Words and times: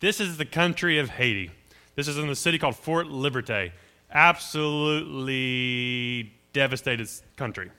This 0.00 0.18
is 0.18 0.36
the 0.38 0.46
country 0.46 0.98
of 0.98 1.10
Haiti. 1.10 1.50
This 1.94 2.08
is 2.08 2.16
in 2.16 2.26
the 2.26 2.34
city 2.34 2.58
called 2.58 2.74
Fort 2.74 3.08
Liberté. 3.08 3.72
Absolutely 4.10 5.12
devastated 6.54 7.06
country. 7.36 7.70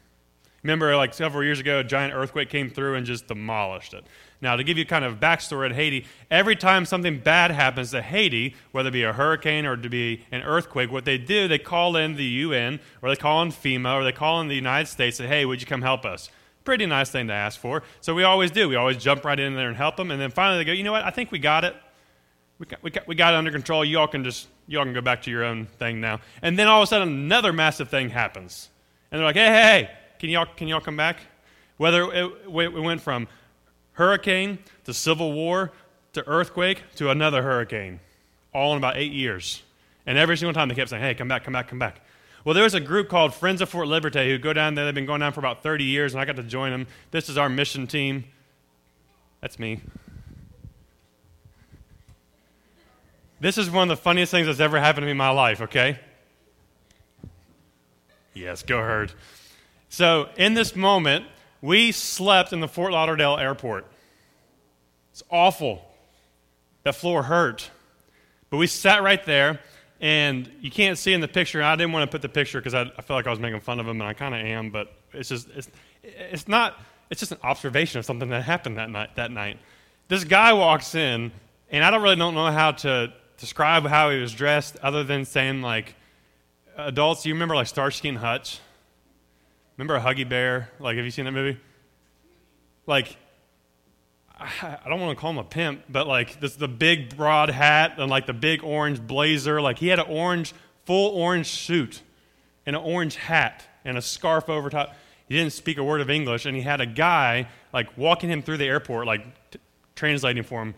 Remember, 0.62 0.96
like 0.96 1.16
several 1.16 1.44
years 1.44 1.60
ago, 1.60 1.80
a 1.80 1.84
giant 1.84 2.14
earthquake 2.14 2.50
came 2.50 2.70
through 2.70 2.94
and 2.94 3.08
just 3.08 3.26
demolished 3.28 3.96
it. 3.96 4.06
Now, 4.40 4.56
to 4.56 4.64
give 4.64 4.78
you 4.78 4.86
kind 4.86 5.04
of 5.04 5.20
backstory 5.20 5.66
at 5.72 5.76
Haiti, 5.76 6.06
every 6.30 6.56
time 6.56 6.86
something 6.86 7.18
bad 7.18 7.50
happens 7.50 7.90
to 7.90 8.04
Haiti, 8.04 8.56
whether 8.72 8.90
it 8.90 8.92
be 8.92 9.02
a 9.02 9.14
hurricane 9.14 9.66
or 9.66 9.76
to 9.76 9.90
be 9.90 10.24
an 10.32 10.44
earthquake, 10.44 10.92
what 10.92 11.06
they 11.06 11.18
do, 11.18 11.48
they 11.48 11.58
call 11.58 11.96
in 11.96 12.18
the 12.18 12.24
UN 12.24 12.80
or 13.02 13.10
they 13.10 13.16
call 13.16 13.42
in 13.42 13.50
FEMA 13.50 13.96
or 13.96 14.04
they 14.04 14.12
call 14.12 14.40
in 14.42 14.48
the 14.48 14.54
United 14.54 14.90
States 14.92 15.20
and 15.20 15.28
say, 15.28 15.38
hey, 15.38 15.46
would 15.46 15.60
you 15.60 15.66
come 15.66 15.82
help 15.82 16.06
us? 16.06 16.30
Pretty 16.66 16.86
nice 16.86 17.10
thing 17.10 17.26
to 17.30 17.34
ask 17.34 17.60
for. 17.60 17.82
So 18.00 18.14
we 18.14 18.22
always 18.22 18.52
do. 18.52 18.70
We 18.70 18.76
always 18.76 18.98
jump 18.98 19.26
right 19.26 19.40
in 19.40 19.56
there 19.56 19.70
and 19.70 19.76
help 19.76 19.96
them. 19.96 20.12
And 20.12 20.22
then 20.22 20.30
finally 20.30 20.60
they 20.60 20.66
go, 20.66 20.74
you 20.74 20.84
know 20.84 20.92
what? 20.92 21.04
I 21.04 21.10
think 21.10 21.32
we 21.32 21.40
got 21.40 21.66
it. 21.66 21.76
We 22.62 22.68
got, 22.68 22.84
we 22.84 22.92
got, 22.92 23.08
we 23.08 23.16
got 23.16 23.34
it 23.34 23.38
under 23.38 23.50
control. 23.50 23.84
You 23.84 23.98
all 23.98 24.08
can 24.08 24.24
just, 24.24 24.48
you 24.68 24.78
all 24.78 24.86
can 24.86 24.94
go 24.94 25.02
back 25.02 25.24
to 25.24 25.32
your 25.32 25.44
own 25.44 25.66
thing 25.66 26.00
now. 26.00 26.20
And 26.44 26.60
then 26.60 26.68
all 26.68 26.80
of 26.80 26.84
a 26.84 26.88
sudden 26.88 27.08
another 27.08 27.52
massive 27.52 27.90
thing 27.90 28.12
happens. 28.12 28.70
And 29.10 29.18
they're 29.18 29.26
like, 29.26 29.36
hey, 29.36 29.48
hey, 29.48 29.62
hey, 29.62 29.90
can 30.20 30.30
y'all, 30.30 30.46
can 30.46 30.68
y'all 30.68 30.80
come 30.80 30.96
back? 30.96 31.18
Whether 31.78 32.04
it, 32.14 32.32
it 32.46 32.74
went 32.74 33.02
from 33.02 33.28
hurricane 33.94 34.60
to 34.84 34.94
civil 34.94 35.34
war 35.34 35.72
to 36.14 36.28
earthquake 36.28 36.84
to 36.98 37.10
another 37.10 37.42
hurricane, 37.42 38.00
all 38.54 38.74
in 38.74 38.78
about 38.78 38.96
eight 38.96 39.12
years. 39.12 39.64
And 40.06 40.20
every 40.20 40.38
single 40.38 40.54
time 40.54 40.70
they 40.70 40.76
kept 40.76 40.92
saying, 40.92 41.02
hey, 41.02 41.16
come 41.16 41.28
back, 41.28 41.44
come 41.44 41.54
back, 41.54 41.68
come 41.68 41.80
back. 41.80 42.02
Well, 42.46 42.54
there 42.54 42.64
was 42.64 42.76
a 42.76 42.80
group 42.80 43.10
called 43.10 43.34
Friends 43.34 43.62
of 43.62 43.70
Fort 43.70 43.88
Liberté 43.88 44.28
who 44.28 44.38
go 44.38 44.54
down 44.54 44.76
there. 44.76 44.86
They've 44.86 44.94
been 44.94 45.08
going 45.08 45.22
down 45.22 45.34
for 45.34 45.40
about 45.40 45.64
30 45.64 45.84
years, 45.84 46.14
and 46.14 46.22
I 46.22 46.26
got 46.26 46.36
to 46.36 46.44
join 46.44 46.70
them. 46.70 46.86
This 47.10 47.28
is 47.28 47.40
our 47.40 47.50
mission 47.50 47.88
team. 47.88 48.26
That's 49.42 49.58
me. 49.58 49.80
This 53.42 53.58
is 53.58 53.72
one 53.72 53.90
of 53.90 53.98
the 53.98 54.02
funniest 54.02 54.30
things 54.30 54.46
that's 54.46 54.60
ever 54.60 54.80
happened 54.80 55.02
to 55.02 55.06
me 55.06 55.12
in 55.12 55.18
my 55.18 55.32
life, 55.32 55.62
okay? 55.62 56.00
Yes, 58.36 58.62
go 58.62 58.78
herd. 58.78 59.12
So, 59.90 60.30
in 60.38 60.54
this 60.54 60.76
moment, 60.76 61.26
we 61.60 61.92
slept 61.92 62.54
in 62.54 62.60
the 62.60 62.68
Fort 62.68 62.92
Lauderdale 62.92 63.38
airport. 63.38 63.88
It's 65.12 65.24
awful. 65.32 65.84
That 66.84 66.94
floor 66.94 67.24
hurt. 67.24 67.72
But 68.52 68.58
we 68.58 68.68
sat 68.68 69.02
right 69.02 69.24
there 69.26 69.60
and 70.00 70.48
you 70.62 70.70
can't 70.70 71.00
see 71.00 71.12
in 71.12 71.20
the 71.20 71.28
picture. 71.28 71.64
I 71.64 71.76
didn't 71.76 71.94
want 71.94 72.10
to 72.10 72.14
put 72.14 72.22
the 72.22 72.30
picture 72.30 72.60
because 72.60 72.76
I, 72.76 72.82
I 72.82 73.02
felt 73.02 73.18
like 73.18 73.26
I 73.26 73.32
was 73.32 73.40
making 73.40 73.60
fun 73.62 73.80
of 73.80 73.88
him, 73.88 74.00
and 74.00 74.08
I 74.08 74.14
kind 74.14 74.36
of 74.36 74.42
am. 74.42 74.70
But 74.70 74.94
it's 75.14 75.30
just 75.30 75.48
it's, 75.56 75.70
it's 76.04 76.48
not. 76.48 76.80
It's 77.10 77.20
just 77.20 77.32
an 77.32 77.40
observation 77.44 78.00
of 78.00 78.06
something 78.06 78.30
that 78.30 78.44
happened 78.44 78.78
that 78.78 78.90
night. 78.90 79.16
That 79.16 79.32
night, 79.32 79.60
this 80.08 80.24
guy 80.24 80.54
walks 80.54 80.96
in, 80.96 81.32
and 81.70 81.84
I 81.84 81.92
don't 81.92 82.02
really 82.02 82.16
don't 82.16 82.34
know 82.34 82.52
how 82.52 82.72
to 82.72 83.14
describe 83.42 83.86
how 83.86 84.10
he 84.10 84.22
was 84.22 84.34
dressed, 84.34 84.78
other 84.82 85.04
than 85.04 85.26
saying 85.26 85.62
like, 85.62 85.96
adults. 86.78 87.26
You 87.26 87.34
remember 87.34 87.56
like 87.56 87.68
Starsky 87.68 88.10
and 88.10 88.18
Hutch? 88.18 88.60
Remember 89.78 89.96
a 89.96 90.02
Huggy 90.02 90.28
Bear? 90.28 90.70
Like, 90.80 90.96
have 90.96 91.06
you 91.06 91.12
seen 91.12 91.26
that 91.26 91.32
movie? 91.32 91.60
Like, 92.86 93.18
I 94.40 94.78
don't 94.88 95.00
want 95.00 95.16
to 95.16 95.22
call 95.22 95.32
him 95.32 95.38
a 95.38 95.44
pimp, 95.44 95.84
but 95.88 96.08
like 96.08 96.40
this 96.40 96.56
the 96.56 96.68
big 96.68 97.16
broad 97.16 97.50
hat 97.50 97.96
and 97.98 98.10
like 98.10 98.26
the 98.26 98.34
big 98.34 98.64
orange 98.64 99.00
blazer. 99.00 99.62
Like 99.62 99.78
he 99.78 99.88
had 99.88 100.00
an 100.00 100.08
orange, 100.08 100.54
full 100.86 101.16
orange 101.16 101.48
suit 101.48 102.02
and 102.66 102.76
an 102.76 102.82
orange 102.82 103.18
hat 103.18 103.64
and 103.86 103.98
a 103.98 104.02
scarf 104.02 104.50
over 104.50 104.70
top. 104.70 104.96
He 105.28 105.36
didn't 105.38 105.54
speak 105.54 105.78
a 105.78 105.84
word 105.84 106.02
of 106.02 106.10
English, 106.10 106.46
and 106.46 106.56
he 106.56 106.64
had 106.64 106.82
a 106.82 106.86
guy 106.86 107.48
like 107.72 107.96
walking 107.98 108.30
him 108.30 108.42
through 108.42 108.58
the 108.58 108.66
airport, 108.66 109.06
like 109.06 109.52
t- 109.52 109.60
translating 109.96 110.44
for 110.44 110.62
him. 110.62 110.74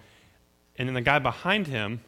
And 0.78 0.90
then 0.90 0.94
the 0.94 1.02
guy 1.02 1.20
behind 1.20 1.68
him 1.68 2.02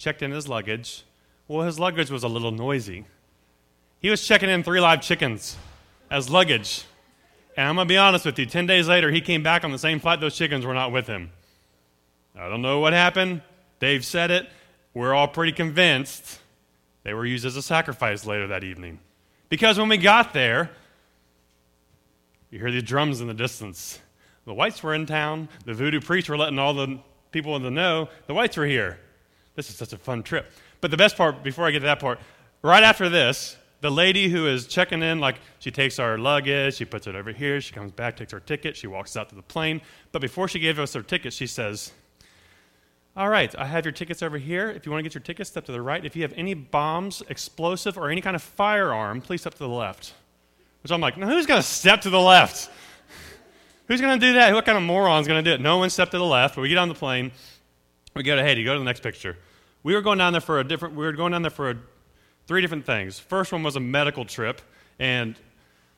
checked 0.00 0.22
in 0.22 0.30
his 0.30 0.48
luggage. 0.48 1.04
Well, 1.46 1.66
his 1.66 1.78
luggage 1.78 2.10
was 2.10 2.24
a 2.24 2.28
little 2.28 2.50
noisy. 2.50 3.04
He 4.00 4.08
was 4.08 4.26
checking 4.26 4.48
in 4.48 4.62
three 4.62 4.80
live 4.80 5.02
chickens 5.02 5.58
as 6.10 6.30
luggage. 6.30 6.84
And 7.54 7.68
I'm 7.68 7.74
going 7.74 7.86
to 7.86 7.92
be 7.92 7.98
honest 7.98 8.24
with 8.24 8.38
you 8.38 8.46
10 8.46 8.66
days 8.66 8.88
later, 8.88 9.10
he 9.10 9.20
came 9.20 9.42
back 9.42 9.62
on 9.62 9.72
the 9.72 9.78
same 9.78 10.00
flight. 10.00 10.20
Those 10.20 10.36
chickens 10.36 10.64
were 10.64 10.72
not 10.72 10.90
with 10.90 11.06
him. 11.06 11.30
I 12.34 12.48
don't 12.48 12.62
know 12.62 12.80
what 12.80 12.94
happened. 12.94 13.42
Dave 13.78 14.04
said 14.04 14.30
it. 14.30 14.48
We're 14.94 15.12
all 15.12 15.28
pretty 15.28 15.52
convinced 15.52 16.40
they 17.02 17.12
were 17.12 17.26
used 17.26 17.44
as 17.44 17.56
a 17.56 17.62
sacrifice 17.62 18.24
later 18.24 18.46
that 18.46 18.64
evening. 18.64 19.00
Because 19.50 19.78
when 19.78 19.90
we 19.90 19.98
got 19.98 20.32
there, 20.32 20.70
you 22.50 22.58
hear 22.58 22.70
the 22.70 22.80
drums 22.80 23.20
in 23.20 23.26
the 23.26 23.34
distance. 23.34 24.00
The 24.46 24.54
whites 24.54 24.82
were 24.82 24.94
in 24.94 25.04
town. 25.04 25.50
The 25.66 25.74
voodoo 25.74 26.00
priests 26.00 26.30
were 26.30 26.38
letting 26.38 26.58
all 26.58 26.72
the 26.72 27.00
people 27.32 27.54
in 27.56 27.62
the 27.62 27.70
know 27.70 28.08
the 28.26 28.34
whites 28.34 28.56
were 28.56 28.66
here. 28.66 28.98
This 29.60 29.68
is 29.68 29.76
such 29.76 29.92
a 29.92 29.98
fun 29.98 30.22
trip. 30.22 30.50
But 30.80 30.90
the 30.90 30.96
best 30.96 31.18
part, 31.18 31.42
before 31.42 31.66
I 31.66 31.70
get 31.70 31.80
to 31.80 31.84
that 31.84 32.00
part, 32.00 32.18
right 32.62 32.82
after 32.82 33.10
this, 33.10 33.58
the 33.82 33.90
lady 33.90 34.30
who 34.30 34.46
is 34.46 34.66
checking 34.66 35.02
in, 35.02 35.20
like 35.20 35.36
she 35.58 35.70
takes 35.70 35.98
our 35.98 36.16
luggage, 36.16 36.76
she 36.76 36.86
puts 36.86 37.06
it 37.06 37.14
over 37.14 37.30
here, 37.30 37.60
she 37.60 37.74
comes 37.74 37.92
back, 37.92 38.16
takes 38.16 38.32
our 38.32 38.40
ticket, 38.40 38.74
she 38.74 38.86
walks 38.86 39.18
out 39.18 39.28
to 39.28 39.34
the 39.34 39.42
plane. 39.42 39.82
But 40.12 40.22
before 40.22 40.48
she 40.48 40.60
gave 40.60 40.78
us 40.78 40.96
our 40.96 41.02
ticket, 41.02 41.34
she 41.34 41.46
says, 41.46 41.92
All 43.14 43.28
right, 43.28 43.54
I 43.58 43.66
have 43.66 43.84
your 43.84 43.92
tickets 43.92 44.22
over 44.22 44.38
here. 44.38 44.70
If 44.70 44.86
you 44.86 44.92
want 44.92 45.00
to 45.00 45.02
get 45.02 45.12
your 45.12 45.20
tickets, 45.20 45.50
step 45.50 45.66
to 45.66 45.72
the 45.72 45.82
right. 45.82 46.02
If 46.06 46.16
you 46.16 46.22
have 46.22 46.32
any 46.38 46.54
bombs, 46.54 47.22
explosive, 47.28 47.98
or 47.98 48.08
any 48.08 48.22
kind 48.22 48.36
of 48.36 48.40
firearm, 48.40 49.20
please 49.20 49.42
step 49.42 49.52
to 49.52 49.58
the 49.58 49.68
left. 49.68 50.14
Which 50.82 50.90
I'm 50.90 51.02
like, 51.02 51.18
no, 51.18 51.26
who's 51.26 51.44
going 51.44 51.60
to 51.60 51.68
step 51.68 52.00
to 52.00 52.08
the 52.08 52.18
left? 52.18 52.70
who's 53.88 54.00
going 54.00 54.18
to 54.18 54.26
do 54.26 54.32
that? 54.32 54.54
What 54.54 54.64
kind 54.64 54.78
of 54.78 54.84
moron's 54.84 55.26
going 55.28 55.44
to 55.44 55.50
do 55.50 55.54
it? 55.54 55.60
No 55.60 55.76
one 55.76 55.90
stepped 55.90 56.12
to 56.12 56.18
the 56.18 56.24
left, 56.24 56.54
but 56.54 56.62
we 56.62 56.70
get 56.70 56.78
on 56.78 56.88
the 56.88 56.94
plane. 56.94 57.30
We 58.16 58.22
go 58.22 58.36
to 58.36 58.42
Haiti. 58.42 58.64
Go 58.64 58.72
to 58.72 58.78
the 58.78 58.84
next 58.84 59.02
picture. 59.02 59.36
We 59.82 59.94
were 59.94 60.02
going 60.02 60.18
down 60.18 60.32
there 60.32 60.40
for 60.40 60.60
a 60.60 60.64
different, 60.64 60.94
we 60.94 61.04
were 61.04 61.12
going 61.12 61.32
down 61.32 61.42
there 61.42 61.50
for 61.50 61.70
a 61.70 61.76
three 62.46 62.60
different 62.60 62.84
things. 62.84 63.18
First 63.18 63.52
one 63.52 63.62
was 63.62 63.76
a 63.76 63.80
medical 63.80 64.24
trip, 64.24 64.60
and 64.98 65.36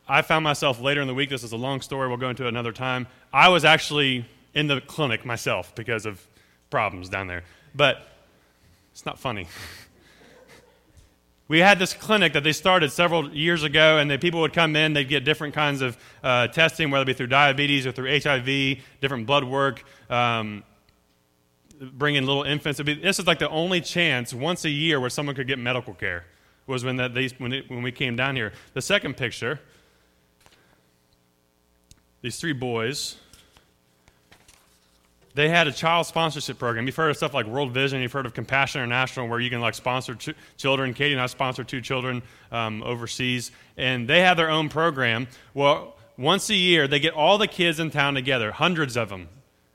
I 0.09 0.23
found 0.23 0.45
myself 0.45 0.81
later 0.81 1.01
in 1.01 1.09
the 1.09 1.15
week. 1.15 1.31
This 1.31 1.43
is 1.43 1.53
a 1.53 1.57
long 1.57 1.81
story. 1.81 2.09
We'll 2.09 2.17
go 2.17 2.31
into 2.31 2.45
it 2.45 2.49
another 2.49 2.73
time. 2.73 3.09
I 3.33 3.49
was 3.49 3.65
actually 3.65 4.25
in 4.55 4.67
the 4.67 4.81
clinic 4.81 5.25
myself 5.25 5.75
because 5.75 6.07
of 6.07 6.25
problems 6.71 7.09
down 7.09 7.27
there, 7.27 7.43
but 7.75 8.07
it's 8.93 9.05
not 9.05 9.19
funny. 9.19 9.49
we 11.49 11.59
had 11.59 11.79
this 11.79 11.93
clinic 11.93 12.35
that 12.35 12.45
they 12.45 12.53
started 12.53 12.93
several 12.93 13.35
years 13.35 13.65
ago, 13.65 13.99
and 13.99 14.09
the 14.09 14.19
people 14.19 14.43
would 14.43 14.53
come 14.53 14.77
in. 14.77 14.93
They'd 14.93 15.09
get 15.09 15.25
different 15.25 15.55
kinds 15.55 15.81
of 15.81 15.97
uh, 16.23 16.47
testing, 16.49 16.91
whether 16.91 17.03
it 17.03 17.07
be 17.07 17.15
through 17.15 17.29
diabetes 17.29 17.87
or 17.87 17.93
through 17.93 18.21
HIV, 18.21 18.79
different 19.01 19.27
blood 19.27 19.45
work. 19.45 19.83
Um, 20.09 20.63
bringing 21.93 22.25
little 22.25 22.45
infants. 22.45 22.81
This 22.85 23.19
is 23.19 23.27
like 23.27 23.39
the 23.39 23.49
only 23.49 23.81
chance 23.81 24.33
once 24.33 24.65
a 24.65 24.71
year 24.71 25.01
where 25.01 25.11
someone 25.11 25.35
could 25.35 25.47
get 25.47 25.59
medical 25.59 25.95
care 25.95 26.25
was 26.67 26.85
when, 26.85 26.97
that, 26.97 27.15
they, 27.15 27.29
when, 27.39 27.53
it, 27.53 27.69
when 27.69 27.83
we 27.83 27.93
came 27.93 28.17
down 28.17 28.37
here. 28.37 28.53
The 28.75 28.83
second 28.83 29.17
picture, 29.17 29.61
these 32.21 32.39
three 32.39 32.53
boys, 32.53 33.17
they 35.35 35.49
had 35.49 35.67
a 35.67 35.73
child 35.73 36.07
sponsorship 36.07 36.59
program. 36.59 36.87
You've 36.87 36.95
heard 36.95 37.11
of 37.11 37.17
stuff 37.17 37.35
like 37.35 37.47
World 37.47 37.73
Vision. 37.73 38.01
You've 38.01 38.13
heard 38.13 38.27
of 38.27 38.35
Compassion 38.35 38.81
International, 38.81 39.29
where 39.29 39.41
you 39.41 39.51
can 39.51 39.61
like 39.61 39.75
sponsor 39.75 40.15
ch- 40.15 40.35
children. 40.57 40.93
Katie 40.95 41.15
and 41.15 41.23
I 41.23 41.27
sponsor 41.27 41.65
two 41.65 41.81
children 41.81 42.23
um, 42.51 42.83
overseas, 42.83 43.51
and 43.77 44.07
they 44.07 44.21
have 44.21 44.37
their 44.37 44.51
own 44.51 44.69
program. 44.69 45.27
Well, 45.55 45.97
once 46.19 46.51
a 46.51 46.55
year, 46.55 46.87
they 46.87 47.01
get 47.01 47.15
all 47.15 47.39
the 47.39 47.49
kids 47.49 47.81
in 47.81 47.91
town 47.91 48.15
together, 48.15 48.53
hundreds 48.53 48.97
of 48.97 49.09
them. 49.09 49.29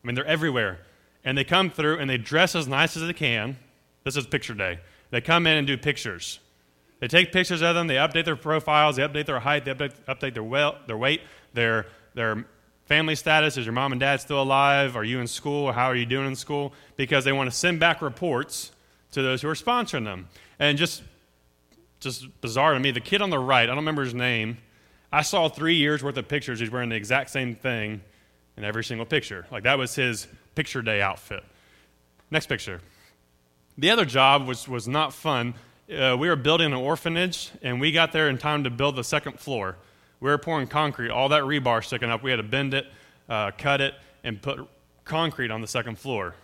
I 0.04 0.08
mean, 0.08 0.16
they're 0.16 0.26
everywhere, 0.26 0.80
and 1.24 1.38
they 1.38 1.44
come 1.44 1.70
through 1.70 2.00
and 2.00 2.10
they 2.10 2.18
dress 2.18 2.56
as 2.56 2.68
nice 2.68 2.96
as 2.96 3.04
they 3.04 3.14
can. 3.14 3.58
This 4.04 4.16
is 4.16 4.26
picture 4.26 4.54
day. 4.54 4.80
They 5.10 5.22
come 5.22 5.48
in 5.48 5.58
and 5.58 5.68
do 5.68 5.78
pictures. 5.78 6.40
They 7.00 7.08
take 7.08 7.32
pictures 7.32 7.62
of 7.62 7.76
them, 7.76 7.88
they 7.88 7.96
update 7.96 8.26
their 8.26 8.36
profiles, 8.36 8.96
they 8.96 9.04
update 9.04 9.28
their 9.28 9.40
height, 9.40 9.66
they 9.66 9.74
update, 9.74 9.94
update 10.08 10.34
their, 10.34 10.44
well, 10.44 10.78
their 10.88 10.98
weight, 10.98 11.22
their, 11.54 11.86
their 12.16 12.46
family 12.86 13.16
status. 13.16 13.58
Is 13.58 13.66
your 13.66 13.74
mom 13.74 13.92
and 13.92 14.00
dad 14.00 14.20
still 14.20 14.42
alive? 14.42 14.96
Are 14.96 15.04
you 15.04 15.20
in 15.20 15.28
school? 15.28 15.72
How 15.72 15.86
are 15.86 15.96
you 15.96 16.08
doing 16.08 16.26
in 16.26 16.36
school? 16.36 16.74
Because 16.96 17.24
they 17.24 17.32
want 17.32 17.52
to 17.52 17.56
send 17.56 17.80
back 17.80 18.02
reports 18.02 18.72
to 19.12 19.22
those 19.22 19.42
who 19.42 19.50
are 19.50 19.54
sponsoring 19.54 20.06
them. 20.06 20.28
And 20.58 20.78
just, 20.78 21.04
just 22.00 22.42
bizarre 22.42 22.74
to 22.74 22.80
me, 22.80 22.92
the 22.92 23.00
kid 23.00 23.22
on 23.22 23.30
the 23.30 23.40
right, 23.40 23.64
I 23.64 23.68
don't 23.68 23.78
remember 23.78 24.04
his 24.04 24.16
name, 24.16 24.58
I 25.12 25.22
saw 25.22 25.50
three 25.50 25.76
years 25.76 26.04
worth 26.04 26.18
of 26.18 26.28
pictures. 26.28 26.60
He's 26.60 26.72
wearing 26.72 26.90
the 26.90 26.96
exact 26.96 27.30
same 27.30 27.56
thing 27.56 28.02
in 28.58 28.64
every 28.64 28.84
single 28.84 29.06
picture. 29.06 29.46
Like 29.52 29.64
that 29.64 29.78
was 29.78 29.96
his 29.96 30.28
picture 30.58 30.82
day 30.82 31.02
outfit. 31.02 31.44
Next 32.30 32.48
picture. 32.48 32.82
The 33.78 33.92
other 33.92 34.06
job 34.06 34.46
was, 34.46 34.68
was 34.68 34.88
not 34.88 35.14
fun 35.14 35.54
uh, 35.90 36.18
we 36.20 36.28
were 36.28 36.36
building 36.36 36.68
an 36.68 36.74
orphanage, 36.74 37.52
and 37.62 37.80
we 37.80 37.92
got 37.92 38.12
there 38.12 38.28
in 38.28 38.38
time 38.38 38.66
to 38.66 38.70
build 38.70 38.96
the 38.98 39.04
second 39.04 39.40
floor. 39.40 39.78
We 40.20 40.30
were 40.30 40.38
pouring 40.38 40.68
concrete, 40.68 41.10
all 41.10 41.30
that 41.30 41.44
rebar 41.44 41.84
sticking 41.84 42.10
up. 42.10 42.24
We 42.24 42.32
had 42.32 42.38
to 42.38 42.44
bend 42.44 42.74
it, 42.74 42.88
uh, 43.30 43.52
cut 43.58 43.80
it, 43.80 43.94
and 44.24 44.42
put 44.42 44.68
concrete 45.06 45.50
on 45.50 45.62
the 45.62 45.68
second 45.68 45.98
floor. 45.98 46.36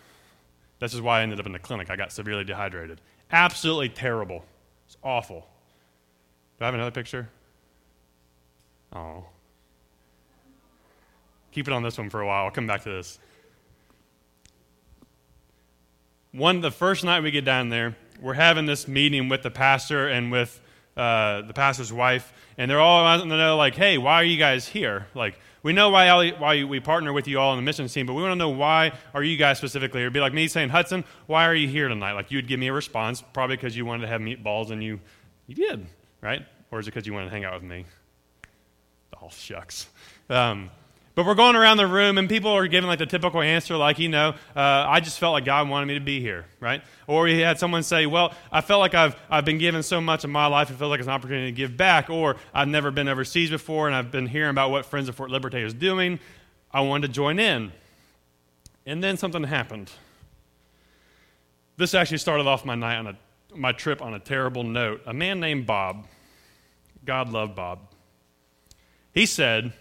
This 0.80 0.94
is 0.94 1.01
why 1.01 1.19
I 1.19 1.24
ended 1.24 1.39
up 1.39 1.45
in 1.45 1.51
the 1.51 1.59
clinic. 1.59 1.89
I 1.89 1.98
got 1.98 2.12
severely 2.12 2.45
dehydrated. 2.45 3.01
Absolutely 3.31 3.89
terrible. 3.89 4.45
It's 4.86 4.98
awful. 5.04 5.45
Do 6.59 6.63
I 6.63 6.66
have 6.66 6.75
another 6.75 6.92
picture? 6.92 7.27
Oh. 8.94 9.25
Keep 11.51 11.68
it 11.68 11.74
on 11.74 11.83
this 11.83 11.98
one 11.98 12.09
for 12.09 12.21
a 12.21 12.27
while. 12.27 12.45
I'll 12.45 12.51
come 12.51 12.68
back 12.68 12.83
to 12.83 12.89
this. 12.89 13.19
One 16.33 16.62
the 16.62 16.71
first 16.71 17.03
night 17.03 17.24
we 17.24 17.31
get 17.31 17.45
down 17.45 17.69
there, 17.69 17.95
we're 18.19 18.33
having 18.33 18.65
this 18.65 18.88
meeting 18.88 19.30
with 19.30 19.44
the 19.44 19.51
pastor 19.51 20.07
and 20.07 20.31
with 20.31 20.59
uh, 20.97 21.41
the 21.44 21.53
pastor's 21.53 21.94
wife, 21.94 22.33
and 22.57 22.69
they're 22.69 22.80
all 22.80 23.03
wanting 23.03 23.30
to 23.30 23.38
know, 23.38 23.56
like, 23.56 23.75
hey, 23.75 23.97
why 23.97 24.15
are 24.15 24.24
you 24.24 24.38
guys 24.38 24.68
here? 24.68 25.07
Like, 25.15 25.39
we 25.62 25.74
know 25.74 25.89
why, 25.89 26.31
why 26.31 26.63
we 26.63 26.80
partner 26.80 27.13
with 27.13 27.27
you 27.27 27.39
all 27.39 27.51
on 27.51 27.57
the 27.57 27.63
mission 27.63 27.88
team, 27.88 28.06
but 28.06 28.13
we 28.13 28.21
want 28.21 28.33
to 28.33 28.35
know 28.35 28.50
why 28.50 28.91
are 29.13 29.24
you 29.24 29.38
guys 29.38 29.57
specifically 29.57 30.00
here? 30.00 30.07
It'd 30.07 30.13
be 30.13 30.19
like 30.19 30.33
me 30.33 30.47
saying, 30.47 30.69
Hudson, 30.69 31.03
why 31.25 31.45
are 31.45 31.56
you 31.56 31.68
here 31.68 31.88
tonight? 31.88 32.13
Like, 32.13 32.31
you'd 32.31 32.47
give 32.47 32.59
me 32.59 32.68
a 32.68 32.74
response, 32.74 33.24
probably 33.33 33.56
because 33.56 33.77
you 33.77 33.85
wanted 33.85 34.01
to 34.01 34.07
have 34.07 34.21
meatballs 34.21 34.71
and 34.71 34.83
you, 34.83 35.00
you 35.47 35.56
did, 35.56 35.85
right? 36.21 36.45
Or 36.71 36.80
is 36.80 36.88
it 36.88 36.91
because 36.91 37.07
you 37.07 37.13
wanted 37.13 37.25
to 37.25 37.31
hang 37.31 37.45
out 37.45 37.53
with 37.53 37.63
me? 37.63 37.85
Oh, 39.21 39.30
shucks. 39.30 39.88
Um, 40.30 40.69
but 41.15 41.27
we're 41.27 41.36
going 41.36 41.56
around 41.56 41.77
the 41.77 41.86
room, 41.86 42.18
and 42.18 42.27
people 42.27 42.50
are 42.51 42.68
giving 42.68 42.88
like 42.88 42.98
the 42.98 43.06
typical 43.06 43.42
answer, 43.42 43.77
like, 43.77 44.00
you 44.00 44.10
know, 44.10 44.30
uh, 44.56 44.60
I 44.60 45.00
just 45.00 45.19
felt 45.19 45.33
like 45.33 45.45
God 45.45 45.69
wanted 45.69 45.86
me 45.86 45.94
to 45.94 46.00
be 46.00 46.19
here, 46.19 46.45
right? 46.60 46.81
Or 47.06 47.24
we 47.24 47.39
had 47.39 47.60
someone 47.60 47.83
say, 47.83 48.07
well, 48.07 48.33
I 48.51 48.62
felt 48.62 48.80
like 48.80 48.95
I've, 48.95 49.15
I've 49.30 49.45
been 49.45 49.60
given 49.60 49.83
so 49.83 50.01
much 50.01 50.24
in 50.24 50.31
my 50.31 50.48
life, 50.48 50.71
it 50.71 50.77
feels 50.77 50.89
like 50.89 51.00
it's 51.00 51.07
an 51.07 51.13
opportunity 51.13 51.51
to 51.51 51.56
give 51.56 51.77
back. 51.77 52.10
Or 52.10 52.38
I've 52.51 52.68
never 52.68 52.89
been 52.89 53.07
overseas 53.07 53.51
before, 53.51 53.86
and 53.86 53.95
I've 53.95 54.10
been 54.10 54.25
hearing 54.25 54.50
about 54.50 54.71
what 54.71 54.88
Friends 54.88 55.07
of 55.07 55.15
Fort 55.15 55.30
Liberté 55.30 55.63
is 55.63 55.74
doing. 55.74 56.19
I 56.71 56.81
wanted 56.81 57.07
to 57.07 57.13
join 57.13 57.38
in. 57.38 57.71
And 58.88 59.04
then 59.04 59.16
something 59.16 59.44
happened. 59.44 59.92
This 61.77 61.94
actually 61.94 62.18
started 62.18 62.48
off 62.48 62.66
my 62.66 62.75
night 62.75 62.98
on 62.98 63.07
a, 63.07 63.18
my 63.56 63.71
trip 63.71 64.01
on 64.01 64.16
a 64.16 64.19
terrible 64.19 64.63
note. 64.63 65.01
A 65.06 65.13
man 65.13 65.39
named 65.39 65.68
Bob, 65.68 66.07
God 67.06 67.30
loved 67.30 67.56
Bob, 67.56 67.80
he 69.13 69.27
said, 69.27 69.74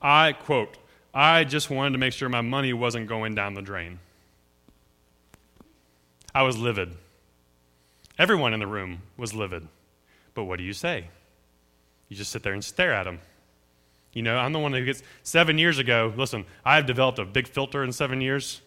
I, 0.00 0.32
quote, 0.32 0.78
I 1.12 1.44
just 1.44 1.70
wanted 1.70 1.92
to 1.92 1.98
make 1.98 2.12
sure 2.12 2.28
my 2.28 2.40
money 2.40 2.72
wasn't 2.72 3.08
going 3.08 3.34
down 3.34 3.54
the 3.54 3.62
drain. 3.62 3.98
I 6.34 6.42
was 6.42 6.56
livid. 6.56 6.94
Everyone 8.18 8.52
in 8.52 8.60
the 8.60 8.66
room 8.66 9.02
was 9.16 9.34
livid. 9.34 9.66
But 10.34 10.44
what 10.44 10.58
do 10.58 10.64
you 10.64 10.72
say? 10.72 11.08
You 12.08 12.16
just 12.16 12.30
sit 12.30 12.42
there 12.42 12.52
and 12.52 12.64
stare 12.64 12.92
at 12.92 13.04
them. 13.04 13.20
You 14.12 14.22
know, 14.22 14.36
I'm 14.36 14.52
the 14.52 14.58
one 14.58 14.72
who 14.72 14.84
gets, 14.84 15.02
seven 15.22 15.58
years 15.58 15.78
ago, 15.78 16.12
listen, 16.16 16.44
I've 16.64 16.86
developed 16.86 17.18
a 17.18 17.24
big 17.24 17.46
filter 17.46 17.84
in 17.84 17.92
seven 17.92 18.20
years, 18.20 18.60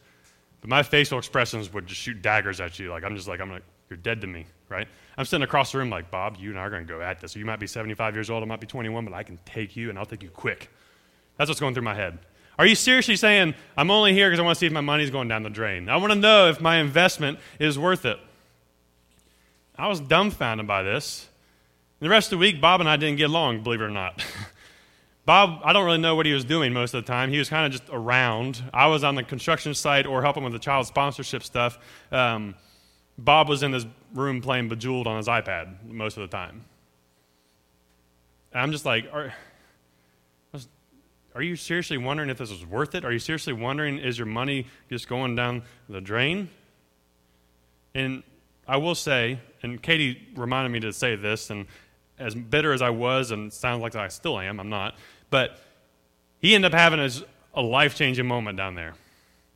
but 0.61 0.69
my 0.69 0.83
facial 0.83 1.17
expressions 1.17 1.73
would 1.73 1.87
just 1.87 1.99
shoot 1.99 2.21
daggers 2.21 2.61
at 2.61 2.77
you. 2.77 2.89
Like, 2.91 3.03
I'm 3.03 3.15
just 3.15 3.27
like, 3.27 3.41
I'm 3.41 3.51
like, 3.51 3.63
you're 3.89 3.97
dead 3.97 4.21
to 4.21 4.27
me, 4.27 4.45
right? 4.69 4.87
I'm 5.17 5.25
sitting 5.25 5.43
across 5.43 5.71
the 5.71 5.79
room 5.79 5.89
like, 5.89 6.11
Bob, 6.11 6.37
you 6.39 6.51
and 6.51 6.59
I 6.59 6.61
are 6.63 6.69
going 6.69 6.85
to 6.85 6.93
go 6.93 7.01
at 7.01 7.19
this. 7.19 7.35
You 7.35 7.45
might 7.45 7.59
be 7.59 7.67
75 7.67 8.15
years 8.15 8.29
old, 8.29 8.43
I 8.43 8.45
might 8.45 8.61
be 8.61 8.67
21, 8.67 9.03
but 9.03 9.13
I 9.13 9.23
can 9.23 9.39
take 9.45 9.75
you 9.75 9.89
and 9.89 9.97
I'll 9.97 10.05
take 10.05 10.23
you 10.23 10.29
quick. 10.29 10.69
That's 11.41 11.49
what's 11.49 11.59
going 11.59 11.73
through 11.73 11.81
my 11.81 11.95
head. 11.95 12.19
Are 12.59 12.67
you 12.67 12.75
seriously 12.75 13.15
saying, 13.15 13.55
I'm 13.75 13.89
only 13.89 14.13
here 14.13 14.29
because 14.29 14.39
I 14.39 14.43
want 14.43 14.57
to 14.57 14.59
see 14.59 14.67
if 14.67 14.71
my 14.71 14.79
money's 14.79 15.09
going 15.09 15.27
down 15.27 15.41
the 15.41 15.49
drain? 15.49 15.89
I 15.89 15.97
want 15.97 16.13
to 16.13 16.19
know 16.19 16.49
if 16.49 16.61
my 16.61 16.77
investment 16.77 17.39
is 17.57 17.79
worth 17.79 18.05
it. 18.05 18.19
I 19.75 19.87
was 19.87 19.99
dumbfounded 19.99 20.67
by 20.67 20.83
this. 20.83 21.27
The 21.99 22.09
rest 22.09 22.27
of 22.27 22.37
the 22.37 22.37
week, 22.37 22.61
Bob 22.61 22.79
and 22.79 22.87
I 22.87 22.95
didn't 22.95 23.17
get 23.17 23.31
along, 23.31 23.63
believe 23.63 23.81
it 23.81 23.85
or 23.85 23.89
not. 23.89 24.23
Bob, 25.25 25.61
I 25.63 25.73
don't 25.73 25.83
really 25.83 25.97
know 25.97 26.13
what 26.13 26.27
he 26.27 26.33
was 26.33 26.45
doing 26.45 26.73
most 26.73 26.93
of 26.93 27.03
the 27.03 27.11
time. 27.11 27.31
He 27.31 27.39
was 27.39 27.49
kind 27.49 27.65
of 27.65 27.71
just 27.71 27.91
around. 27.91 28.61
I 28.71 28.85
was 28.85 29.03
on 29.03 29.15
the 29.15 29.23
construction 29.23 29.73
site 29.73 30.05
or 30.05 30.21
helping 30.21 30.43
with 30.43 30.53
the 30.53 30.59
child 30.59 30.85
sponsorship 30.85 31.41
stuff. 31.41 31.79
Um, 32.11 32.53
Bob 33.17 33.49
was 33.49 33.63
in 33.63 33.73
his 33.73 33.87
room 34.13 34.41
playing 34.41 34.69
Bejeweled 34.69 35.07
on 35.07 35.17
his 35.17 35.25
iPad 35.25 35.83
most 35.85 36.17
of 36.17 36.21
the 36.21 36.37
time. 36.37 36.65
And 38.53 38.61
I'm 38.61 38.71
just 38.71 38.85
like, 38.85 39.09
are, 39.11 39.33
are 41.33 41.41
you 41.41 41.55
seriously 41.55 41.97
wondering 41.97 42.29
if 42.29 42.37
this 42.37 42.51
is 42.51 42.65
worth 42.65 42.93
it? 42.93 43.05
Are 43.05 43.11
you 43.11 43.19
seriously 43.19 43.53
wondering, 43.53 43.97
is 43.97 44.17
your 44.17 44.25
money 44.25 44.67
just 44.89 45.07
going 45.07 45.35
down 45.35 45.63
the 45.87 46.01
drain? 46.01 46.49
And 47.93 48.23
I 48.67 48.77
will 48.77 48.95
say, 48.95 49.39
and 49.63 49.81
Katie 49.81 50.27
reminded 50.35 50.69
me 50.69 50.81
to 50.81 50.93
say 50.93 51.15
this, 51.15 51.49
and 51.49 51.67
as 52.19 52.35
bitter 52.35 52.73
as 52.73 52.81
I 52.81 52.89
was, 52.89 53.31
and 53.31 53.51
sounds 53.51 53.81
like 53.81 53.95
I 53.95 54.09
still 54.09 54.39
am, 54.39 54.59
I'm 54.59 54.69
not, 54.69 54.95
but 55.29 55.59
he 56.39 56.53
ended 56.53 56.73
up 56.73 56.79
having 56.79 56.99
a, 56.99 57.09
a 57.53 57.61
life 57.61 57.95
changing 57.95 58.27
moment 58.27 58.57
down 58.57 58.75
there. 58.75 58.93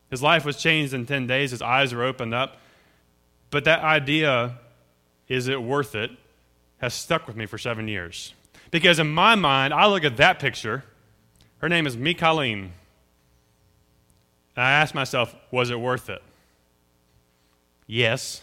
His 0.09 0.21
life 0.21 0.45
was 0.45 0.57
changed 0.57 0.93
in 0.93 1.05
10 1.05 1.27
days, 1.27 1.51
his 1.51 1.61
eyes 1.61 1.93
were 1.93 2.03
opened 2.03 2.33
up. 2.33 2.57
But 3.49 3.65
that 3.65 3.81
idea, 3.81 4.59
is 5.27 5.47
it 5.47 5.61
worth 5.61 5.95
it, 5.95 6.11
has 6.77 6.93
stuck 6.93 7.27
with 7.27 7.35
me 7.35 7.45
for 7.45 7.57
seven 7.57 7.87
years. 7.87 8.33
Because 8.71 8.99
in 8.99 9.07
my 9.13 9.35
mind, 9.35 9.73
I 9.73 9.87
look 9.87 10.03
at 10.03 10.17
that 10.17 10.39
picture 10.39 10.83
her 11.59 11.69
name 11.69 11.87
is 11.87 11.95
Mikaline. 11.95 12.69
And 14.55 14.63
I 14.63 14.71
asked 14.71 14.95
myself, 14.95 15.35
was 15.51 15.69
it 15.69 15.79
worth 15.79 16.09
it? 16.09 16.21
Yes. 17.87 18.41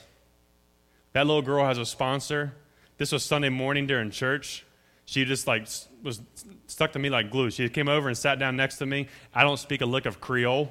That 1.12 1.26
little 1.26 1.42
girl 1.42 1.64
has 1.64 1.78
a 1.78 1.86
sponsor. 1.86 2.52
This 2.98 3.12
was 3.12 3.24
Sunday 3.24 3.48
morning 3.48 3.86
during 3.86 4.10
church. 4.10 4.64
She 5.04 5.24
just 5.24 5.46
like 5.46 5.66
was 6.02 6.20
stuck 6.66 6.92
to 6.92 6.98
me 6.98 7.10
like 7.10 7.30
glue. 7.30 7.50
She 7.50 7.68
came 7.68 7.88
over 7.88 8.08
and 8.08 8.16
sat 8.16 8.38
down 8.38 8.56
next 8.56 8.76
to 8.78 8.86
me. 8.86 9.08
I 9.34 9.42
don't 9.42 9.58
speak 9.58 9.80
a 9.80 9.86
lick 9.86 10.06
of 10.06 10.20
Creole 10.20 10.70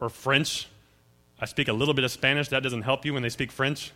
or 0.00 0.08
French. 0.08 0.68
I 1.40 1.46
speak 1.46 1.68
a 1.68 1.72
little 1.72 1.94
bit 1.94 2.04
of 2.04 2.10
Spanish. 2.10 2.48
That 2.48 2.62
doesn't 2.62 2.82
help 2.82 3.04
you 3.04 3.14
when 3.14 3.22
they 3.22 3.30
speak 3.30 3.50
French. 3.50 3.92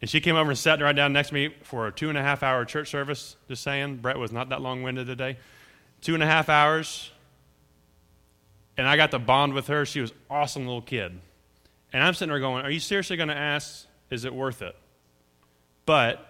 And 0.00 0.10
she 0.10 0.20
came 0.20 0.36
over 0.36 0.50
and 0.50 0.58
sat 0.58 0.80
right 0.82 0.94
down 0.94 1.12
next 1.12 1.28
to 1.28 1.34
me 1.34 1.54
for 1.62 1.86
a 1.86 1.92
two 1.92 2.08
and 2.08 2.18
a 2.18 2.22
half 2.22 2.42
hour 2.42 2.64
church 2.64 2.90
service. 2.90 3.36
Just 3.48 3.62
saying, 3.62 3.96
Brett 3.96 4.18
was 4.18 4.32
not 4.32 4.48
that 4.50 4.60
long 4.60 4.82
winded 4.82 5.06
today 5.06 5.38
two 6.06 6.14
and 6.14 6.22
a 6.22 6.26
half 6.26 6.48
hours. 6.48 7.10
And 8.76 8.86
I 8.86 8.96
got 8.96 9.10
to 9.10 9.18
bond 9.18 9.54
with 9.54 9.66
her. 9.66 9.84
She 9.84 10.00
was 10.00 10.12
an 10.12 10.16
awesome 10.30 10.64
little 10.64 10.80
kid. 10.80 11.18
And 11.92 12.00
I'm 12.00 12.14
sitting 12.14 12.30
there 12.30 12.38
going, 12.38 12.64
Are 12.64 12.70
you 12.70 12.78
seriously 12.78 13.16
going 13.16 13.28
to 13.28 13.36
ask, 13.36 13.86
is 14.08 14.24
it 14.24 14.32
worth 14.32 14.62
it? 14.62 14.76
But 15.84 16.24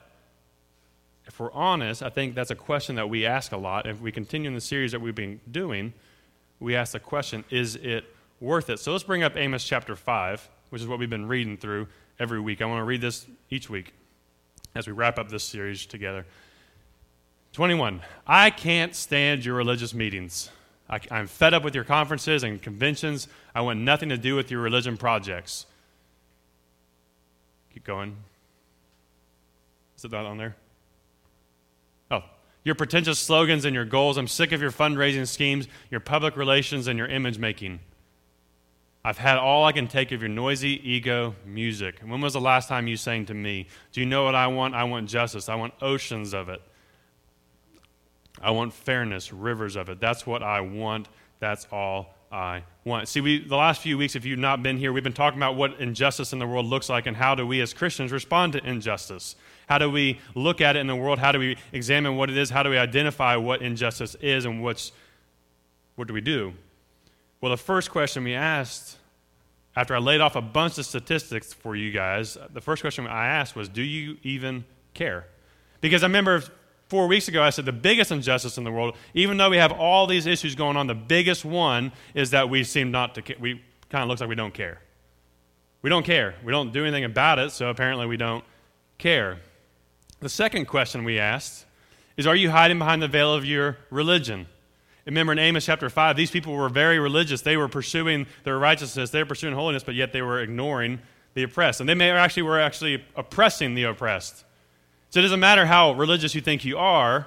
if 1.26 1.38
we're 1.38 1.52
honest, 1.52 2.02
I 2.02 2.08
think 2.08 2.34
that's 2.34 2.50
a 2.50 2.55
question 2.55 2.96
that 2.96 3.11
we 3.11 3.26
ask 3.26 3.52
a 3.52 3.58
lot. 3.58 3.87
If 3.87 4.00
we 4.00 4.11
continue 4.11 4.49
in 4.49 4.55
the 4.55 4.62
series 4.62 4.93
that 4.93 5.00
we've 5.02 5.14
been 5.14 5.40
doing, 5.50 5.93
we 6.58 6.75
ask 6.75 6.93
the 6.93 7.00
question, 7.00 7.44
Is 7.50 7.76
it 7.76 8.06
worth 8.40 8.70
it? 8.70 8.78
So 8.78 8.93
let's 8.93 9.05
bring 9.05 9.25
up 9.25 9.37
Amos 9.37 9.62
chapter 9.62 9.94
5, 9.94 10.49
which 10.70 10.81
is 10.81 10.88
what 10.88 10.99
we've 10.99 11.11
been 11.11 11.28
reading 11.28 11.58
through 11.58 11.87
every 12.19 12.40
week. 12.40 12.62
I 12.62 12.64
want 12.64 12.81
to 12.81 12.84
read 12.84 13.02
this 13.02 13.26
each 13.50 13.69
week 13.69 13.93
as 14.75 14.87
we 14.87 14.94
wrap 14.94 15.19
up 15.19 15.28
this 15.28 15.44
series 15.44 15.84
together. 15.84 16.25
21. 17.56 18.03
I 18.26 18.50
can't 18.50 18.94
stand 18.94 19.47
your 19.47 19.55
religious 19.55 19.94
meetings. 19.94 20.50
I, 20.91 21.00
am 21.11 21.26
fed 21.26 21.55
up 21.55 21.64
with 21.64 21.75
your 21.75 21.85
conferences 21.85 22.43
and 22.43 22.61
conventions. 22.61 23.29
I 23.55 23.62
want 23.62 23.81
nothing 23.81 24.11
to 24.11 24.19
do 24.19 24.37
with 24.37 24.50
your 24.50 24.61
religion 24.61 24.99
projects. 24.99 25.64
Keep 27.73 27.85
going. 27.85 28.14
Is 29.97 30.04
it 30.04 30.11
that 30.11 30.26
on 30.26 30.37
there? 30.37 30.54
Oh, 32.11 32.25
your 32.62 32.75
pretentious 32.75 33.19
slogans 33.19 33.64
and 33.64 33.75
your 33.75 33.87
goals. 33.87 34.19
I'm 34.19 34.28
sick 34.28 34.52
of 34.52 34.61
your 34.61 34.71
fundraising 34.71 35.26
schemes, 35.26 35.66
your 35.90 36.00
public 36.00 36.37
relations, 36.37 36.88
and 36.88 36.99
your 36.99 37.09
image 37.09 37.38
making. 37.38 37.80
I've 39.02 39.16
had 39.16 39.38
all 39.38 39.64
I 39.64 39.73
can 39.73 39.88
take 39.88 40.12
of 40.12 40.21
your 40.21 40.28
noisy 40.28 40.78
ego 40.87 41.35
music. 41.47 42.00
When 42.04 42.21
was 42.21 42.35
the 42.35 42.40
last 42.42 42.69
time 42.69 42.87
you 42.87 42.99
sang 42.99 43.25
to 43.25 43.35
me? 43.35 43.66
Do 43.92 44.00
you 44.00 44.07
know 44.07 44.25
what 44.25 44.35
I 44.35 44.47
want? 44.47 44.75
I 44.75 44.85
want 44.85 45.09
justice. 45.09 45.49
I 45.49 45.54
want 45.54 45.73
oceans 45.80 46.35
of 46.35 46.50
it. 46.50 46.61
I 48.40 48.50
want 48.50 48.73
fairness, 48.73 49.33
rivers 49.33 49.76
of 49.76 49.88
it. 49.88 50.00
That's 50.00 50.26
what 50.26 50.43
I 50.43 50.61
want. 50.61 51.09
That's 51.38 51.66
all 51.71 52.14
I 52.31 52.64
want. 52.85 53.09
See, 53.09 53.21
we, 53.21 53.47
the 53.47 53.57
last 53.57 53.81
few 53.81 53.97
weeks, 53.97 54.16
if 54.16 54.25
you've 54.25 54.38
not 54.38 54.62
been 54.62 54.76
here, 54.76 54.93
we've 54.93 55.05
been 55.05 55.12
talking 55.12 55.38
about 55.38 55.57
what 55.57 55.81
injustice 55.81 56.33
in 56.33 56.38
the 56.38 56.47
world 56.47 56.66
looks 56.66 56.88
like 56.88 57.07
and 57.07 57.16
how 57.16 57.35
do 57.35 57.47
we 57.47 57.61
as 57.61 57.73
Christians 57.73 58.12
respond 58.12 58.52
to 58.55 58.66
injustice. 58.66 59.37
How 59.69 59.78
do 59.78 59.90
we 59.90 60.21
look 60.35 60.61
at 60.61 60.76
it 60.76 60.81
in 60.81 60.87
the 60.87 60.97
world? 60.97 61.19
How 61.19 61.33
do 61.33 61.38
we 61.38 61.57
examine 61.73 62.16
what 62.16 62.31
it 62.31 62.37
is? 62.37 62.50
How 62.50 62.62
do 62.62 62.71
we 62.71 62.78
identify 62.78 63.37
what 63.37 63.62
injustice 63.62 64.14
is 64.21 64.45
and 64.45 64.62
what's, 64.62 64.93
what 65.97 66.09
do 66.09 66.14
we 66.14 66.21
do? 66.21 66.52
Well, 67.40 67.50
the 67.50 67.57
first 67.57 67.90
question 67.90 68.25
we 68.25 68.35
asked 68.35 68.97
after 69.75 69.95
I 69.95 69.99
laid 69.99 70.21
off 70.23 70.37
a 70.37 70.40
bunch 70.40 70.78
of 70.78 70.87
statistics 70.87 71.52
for 71.52 71.76
you 71.76 71.90
guys, 71.90 72.38
the 72.52 72.62
first 72.62 72.81
question 72.81 73.07
I 73.07 73.26
asked 73.26 73.55
was, 73.55 73.69
Do 73.69 73.83
you 73.83 74.16
even 74.23 74.64
care? 74.95 75.26
Because 75.83 76.02
I 76.02 76.07
remember 76.07 76.43
Four 76.88 77.09
weeks 77.09 77.26
ago, 77.26 77.43
I 77.43 77.50
said 77.50 77.64
the 77.64 77.73
biggest 77.73 78.12
injustice 78.12 78.59
in 78.59 78.64
the 78.64 78.71
world, 78.71 78.97
even 79.12 79.37
though 79.37 79.50
we 79.50 79.57
have 79.57 79.73
all 79.73 80.07
these 80.07 80.26
issues 80.26 80.55
going 80.55 80.76
on, 80.76 80.87
the 80.87 80.95
biggest 80.95 81.45
one 81.45 81.93
is 82.14 82.31
that 82.31 82.49
we 82.49 82.62
seem 82.62 82.93
not 82.93 83.16
to 83.16 83.23
care. 83.23 83.37
We 83.40 83.61
kind 83.90 84.02
of 84.02 84.09
looks 84.09 84.21
like 84.21 84.31
we 84.31 84.37
don't 84.37 84.55
care. 84.55 84.81
We 85.83 85.90
don't 85.90 86.05
care. 86.05 86.37
We 86.45 86.52
don't 86.52 86.73
do 86.73 86.83
anything 86.83 87.05
about 87.05 87.38
it, 87.38 87.50
so 87.50 87.69
apparently 87.71 88.07
we 88.07 88.16
don't 88.16 88.45
care. 88.99 89.38
The 90.21 90.28
second 90.28 90.66
question 90.66 91.05
we 91.05 91.19
asked 91.19 91.66
is 92.16 92.26
Are 92.26 92.37
you 92.37 92.50
hiding 92.50 92.78
behind 92.78 93.02
the 93.02 93.09
veil 93.09 93.35
of 93.35 93.45
your 93.45 93.78
religion? 93.90 94.47
Remember 95.07 95.33
in 95.33 95.38
Amos 95.38 95.64
chapter 95.64 95.88
5, 95.88 96.16
these 96.16 96.31
people 96.31 96.52
were 96.55 96.69
very 96.69 96.99
religious. 96.99 97.43
They 97.43 97.57
were 97.57 97.69
pursuing 97.69 98.26
their 98.43 98.59
righteousness, 98.59 99.11
they 99.11 99.23
were 99.23 99.26
pursuing 99.26 99.55
holiness, 99.55 99.85
but 99.85 99.95
yet 99.95 100.12
they 100.12 100.23
were 100.23 100.40
ignoring 100.40 101.00
the 101.35 101.45
oppressed. 101.45 101.81
And 101.81 101.88
they 101.88 101.95
may 101.95 102.11
actually 102.11 102.43
were 102.43 102.59
actually 102.59 103.05
oppressing 103.14 103.75
the 103.75 103.85
oppressed. 103.85 104.45
So 105.16 105.20
it 105.20 105.23
doesn't 105.23 105.40
matter 105.40 105.64
how 105.64 105.92
religious 105.92 106.35
you 106.35 106.42
think 106.42 106.62
you 106.66 106.76
are, 106.76 107.26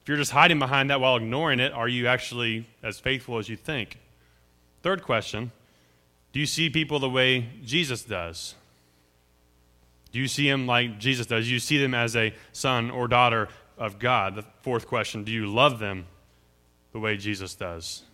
if 0.00 0.08
you're 0.08 0.16
just 0.16 0.30
hiding 0.30 0.58
behind 0.58 0.88
that 0.88 0.98
while 0.98 1.16
ignoring 1.16 1.60
it, 1.60 1.70
are 1.70 1.86
you 1.86 2.06
actually 2.06 2.66
as 2.82 3.00
faithful 3.00 3.36
as 3.36 3.50
you 3.50 3.56
think? 3.58 3.98
Third 4.80 5.02
question 5.02 5.52
Do 6.32 6.40
you 6.40 6.46
see 6.46 6.70
people 6.70 6.98
the 6.98 7.10
way 7.10 7.50
Jesus 7.62 8.02
does? 8.02 8.54
Do 10.10 10.20
you 10.20 10.26
see 10.26 10.48
him 10.48 10.66
like 10.66 10.98
Jesus 10.98 11.26
does? 11.26 11.44
Do 11.44 11.52
you 11.52 11.58
see 11.58 11.76
them 11.76 11.92
as 11.92 12.16
a 12.16 12.32
son 12.52 12.90
or 12.90 13.08
daughter 13.08 13.50
of 13.76 13.98
God? 13.98 14.34
The 14.34 14.44
fourth 14.62 14.86
question 14.86 15.22
Do 15.22 15.32
you 15.32 15.46
love 15.46 15.80
them 15.80 16.06
the 16.92 16.98
way 16.98 17.18
Jesus 17.18 17.54
does? 17.54 18.04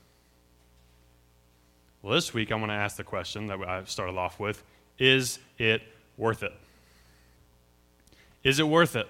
Well, 2.03 2.15
this 2.15 2.35
week 2.35 2.51
I 2.51 2.57
want 2.57 2.71
to 2.71 2.75
ask 2.75 2.97
the 2.97 3.05
question 3.05 3.47
that 3.47 3.61
I 3.61 3.85
started 3.85 4.17
off 4.17 4.41
with 4.41 4.65
Is 4.99 5.39
it 5.57 5.83
worth 6.17 6.43
it? 6.43 6.53
Is 8.49 8.59
it 8.59 8.67
worth 8.67 8.97
it? 8.97 9.07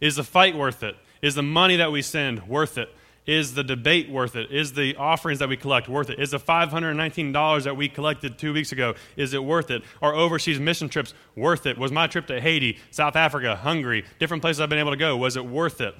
Is 0.00 0.14
the 0.14 0.22
fight 0.22 0.56
worth 0.56 0.84
it? 0.84 0.94
Is 1.22 1.34
the 1.34 1.42
money 1.42 1.74
that 1.76 1.90
we 1.90 2.02
send 2.02 2.46
worth 2.46 2.78
it? 2.78 2.88
Is 3.26 3.54
the 3.54 3.64
debate 3.64 4.08
worth 4.08 4.36
it? 4.36 4.52
Is 4.52 4.74
the 4.74 4.94
offerings 4.94 5.40
that 5.40 5.48
we 5.48 5.56
collect 5.56 5.88
worth 5.88 6.08
it? 6.08 6.20
Is 6.20 6.30
the 6.30 6.38
$519 6.38 7.64
that 7.64 7.76
we 7.76 7.88
collected 7.88 8.38
two 8.38 8.52
weeks 8.52 8.70
ago, 8.70 8.94
is 9.16 9.34
it 9.34 9.42
worth 9.42 9.72
it? 9.72 9.82
Are 10.00 10.14
overseas 10.14 10.60
mission 10.60 10.88
trips 10.88 11.14
worth 11.34 11.66
it? 11.66 11.78
Was 11.78 11.90
my 11.90 12.06
trip 12.06 12.28
to 12.28 12.40
Haiti, 12.40 12.78
South 12.92 13.16
Africa, 13.16 13.56
Hungary, 13.56 14.04
different 14.20 14.40
places 14.40 14.60
I've 14.60 14.68
been 14.68 14.78
able 14.78 14.92
to 14.92 14.96
go, 14.96 15.16
was 15.16 15.36
it 15.36 15.44
worth 15.44 15.80
it? 15.80 15.94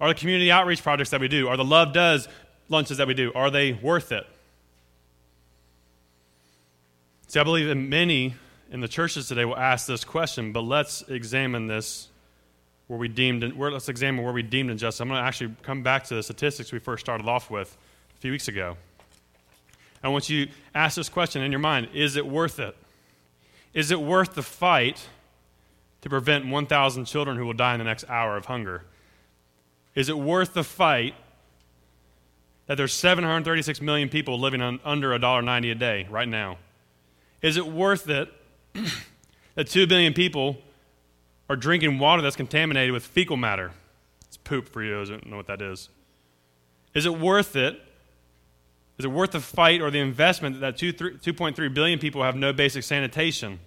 Are 0.00 0.08
the 0.08 0.14
community 0.14 0.50
outreach 0.50 0.82
projects 0.82 1.10
that 1.10 1.20
we 1.20 1.28
do, 1.28 1.46
are 1.48 1.58
the 1.58 1.64
Love 1.64 1.92
Does 1.92 2.26
lunches 2.70 2.96
that 2.96 3.06
we 3.06 3.12
do, 3.12 3.32
are 3.34 3.50
they 3.50 3.74
worth 3.74 4.12
it? 4.12 4.26
See, 7.28 7.38
I 7.38 7.44
believe 7.44 7.68
in 7.68 7.90
many 7.90 8.34
in 8.70 8.80
the 8.80 8.88
churches 8.88 9.28
today 9.28 9.44
will 9.44 9.56
ask 9.56 9.86
this 9.86 10.04
question, 10.04 10.52
but 10.52 10.62
let's 10.62 11.02
examine 11.02 11.66
this 11.66 12.08
where 12.88 12.98
we 12.98 13.08
deemed, 13.08 13.52
where, 13.54 13.70
let's 13.70 13.88
examine 13.88 14.24
where 14.24 14.32
we 14.32 14.42
deemed 14.42 14.70
injustice. 14.70 15.00
I'm 15.00 15.08
going 15.08 15.20
to 15.20 15.26
actually 15.26 15.54
come 15.62 15.82
back 15.82 16.04
to 16.04 16.14
the 16.14 16.22
statistics 16.22 16.72
we 16.72 16.78
first 16.78 17.04
started 17.04 17.26
off 17.28 17.50
with 17.50 17.76
a 18.16 18.20
few 18.20 18.32
weeks 18.32 18.48
ago. 18.48 18.76
I 20.02 20.08
want 20.08 20.28
you 20.28 20.46
to 20.46 20.52
ask 20.74 20.96
this 20.96 21.08
question 21.08 21.42
in 21.42 21.50
your 21.50 21.58
mind 21.58 21.88
Is 21.92 22.16
it 22.16 22.26
worth 22.26 22.58
it? 22.58 22.76
Is 23.74 23.90
it 23.90 24.00
worth 24.00 24.34
the 24.34 24.42
fight 24.42 25.06
to 26.02 26.08
prevent 26.08 26.46
1,000 26.46 27.04
children 27.04 27.36
who 27.36 27.44
will 27.44 27.52
die 27.52 27.74
in 27.74 27.78
the 27.78 27.84
next 27.84 28.04
hour 28.08 28.36
of 28.36 28.46
hunger? 28.46 28.84
Is 29.94 30.08
it 30.08 30.16
worth 30.16 30.54
the 30.54 30.64
fight 30.64 31.14
that 32.66 32.76
there's 32.76 32.92
736 32.92 33.80
million 33.80 34.08
people 34.08 34.38
living 34.38 34.60
on 34.60 34.80
under 34.84 35.10
$1.90 35.10 35.72
a 35.72 35.74
day 35.74 36.06
right 36.10 36.28
now? 36.28 36.58
Is 37.42 37.56
it 37.56 37.66
worth 37.66 38.08
it 38.08 38.32
that 39.54 39.68
2 39.68 39.86
billion 39.86 40.12
people 40.12 40.58
are 41.48 41.56
drinking 41.56 41.98
water 41.98 42.22
that's 42.22 42.36
contaminated 42.36 42.92
with 42.92 43.04
fecal 43.04 43.36
matter? 43.36 43.72
It's 44.26 44.36
poop 44.36 44.68
for 44.68 44.82
you, 44.82 45.00
I 45.00 45.04
don't 45.04 45.26
know 45.26 45.36
what 45.36 45.46
that 45.46 45.62
is. 45.62 45.88
Is 46.94 47.06
it 47.06 47.18
worth 47.18 47.56
it? 47.56 47.80
Is 48.98 49.04
it 49.04 49.08
worth 49.08 49.32
the 49.32 49.40
fight 49.40 49.82
or 49.82 49.90
the 49.90 49.98
investment 49.98 50.60
that 50.60 50.78
2, 50.78 50.92
2.3 50.92 51.74
billion 51.74 51.98
people 51.98 52.22
have 52.22 52.34
no 52.34 52.52
basic 52.52 52.82
sanitation, 52.82 53.60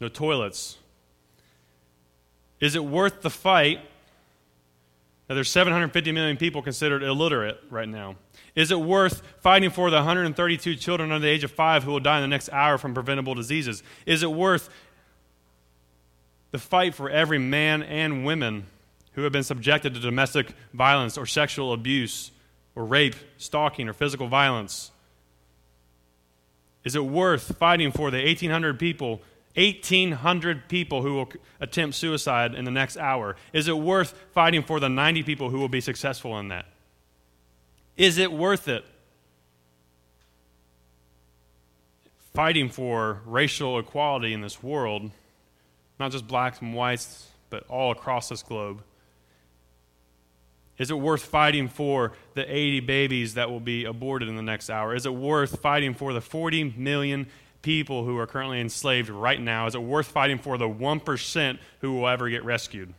no 0.00 0.08
toilets? 0.08 0.78
Is 2.60 2.76
it 2.76 2.84
worth 2.84 3.22
the 3.22 3.30
fight 3.30 3.80
there's 5.36 5.50
750 5.50 6.12
million 6.12 6.36
people 6.36 6.60
considered 6.60 7.02
illiterate 7.02 7.62
right 7.70 7.88
now? 7.88 8.16
Is 8.56 8.72
it 8.72 8.80
worth 8.80 9.22
fighting 9.38 9.70
for 9.70 9.88
the 9.88 9.96
132 9.96 10.74
children 10.74 11.12
under 11.12 11.24
the 11.24 11.32
age 11.32 11.44
of 11.44 11.52
five 11.52 11.84
who 11.84 11.92
will 11.92 12.00
die 12.00 12.16
in 12.16 12.22
the 12.22 12.28
next 12.28 12.48
hour 12.50 12.78
from 12.78 12.94
preventable 12.94 13.34
diseases? 13.34 13.82
Is 14.06 14.22
it 14.24 14.32
worth 14.32 14.68
the 16.50 16.58
fight 16.58 16.94
for 16.94 17.08
every 17.08 17.38
man 17.38 17.82
and 17.82 18.24
woman 18.24 18.66
who 19.12 19.22
have 19.22 19.32
been 19.32 19.44
subjected 19.44 19.94
to 19.94 20.00
domestic 20.00 20.52
violence 20.72 21.16
or 21.16 21.26
sexual 21.26 21.72
abuse 21.72 22.32
or 22.74 22.84
rape, 22.84 23.14
stalking, 23.36 23.88
or 23.88 23.92
physical 23.92 24.26
violence? 24.26 24.90
Is 26.82 26.96
it 26.96 27.04
worth 27.04 27.56
fighting 27.56 27.92
for 27.92 28.10
the 28.10 28.18
1,800 28.18 28.78
people, 28.78 29.20
1,800 29.54 30.68
people 30.68 31.02
who 31.02 31.14
will 31.14 31.32
attempt 31.60 31.96
suicide 31.96 32.54
in 32.54 32.64
the 32.64 32.70
next 32.70 32.96
hour? 32.96 33.36
Is 33.52 33.66
it 33.66 33.76
worth 33.76 34.14
fighting 34.32 34.62
for 34.62 34.78
the 34.78 34.88
90 34.88 35.22
people 35.24 35.50
who 35.50 35.58
will 35.58 35.68
be 35.68 35.80
successful 35.80 36.38
in 36.38 36.48
that? 36.48 36.66
Is 37.96 38.18
it 38.18 38.32
worth 38.32 38.68
it? 38.68 38.84
Fighting 42.32 42.68
for 42.68 43.20
racial 43.26 43.78
equality 43.78 44.32
in 44.32 44.40
this 44.40 44.62
world, 44.62 45.10
not 45.98 46.12
just 46.12 46.28
blacks 46.28 46.60
and 46.60 46.74
whites, 46.74 47.26
but 47.50 47.64
all 47.68 47.90
across 47.90 48.28
this 48.28 48.42
globe. 48.42 48.82
Is 50.78 50.90
it 50.90 50.98
worth 50.98 51.22
fighting 51.22 51.68
for 51.68 52.12
the 52.32 52.42
80 52.50 52.80
babies 52.80 53.34
that 53.34 53.50
will 53.50 53.60
be 53.60 53.84
aborted 53.84 54.28
in 54.28 54.36
the 54.36 54.42
next 54.42 54.70
hour? 54.70 54.94
Is 54.94 55.04
it 55.04 55.12
worth 55.12 55.60
fighting 55.60 55.92
for 55.92 56.14
the 56.14 56.22
40 56.22 56.72
million 56.76 57.26
people 57.62 58.04
who 58.04 58.18
are 58.18 58.26
currently 58.26 58.60
enslaved 58.60 59.08
right 59.08 59.40
now? 59.40 59.66
Is 59.66 59.74
it 59.74 59.82
worth 59.82 60.08
fighting 60.08 60.38
for 60.38 60.58
the 60.58 60.68
1% 60.68 61.58
who 61.80 61.92
will 61.92 62.08
ever 62.08 62.28
get 62.28 62.44
rescued? 62.44 62.92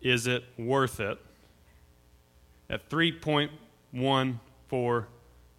Is 0.00 0.26
it 0.26 0.44
worth 0.56 1.00
it? 1.00 1.18
that 2.68 2.88
3.14 2.88 5.04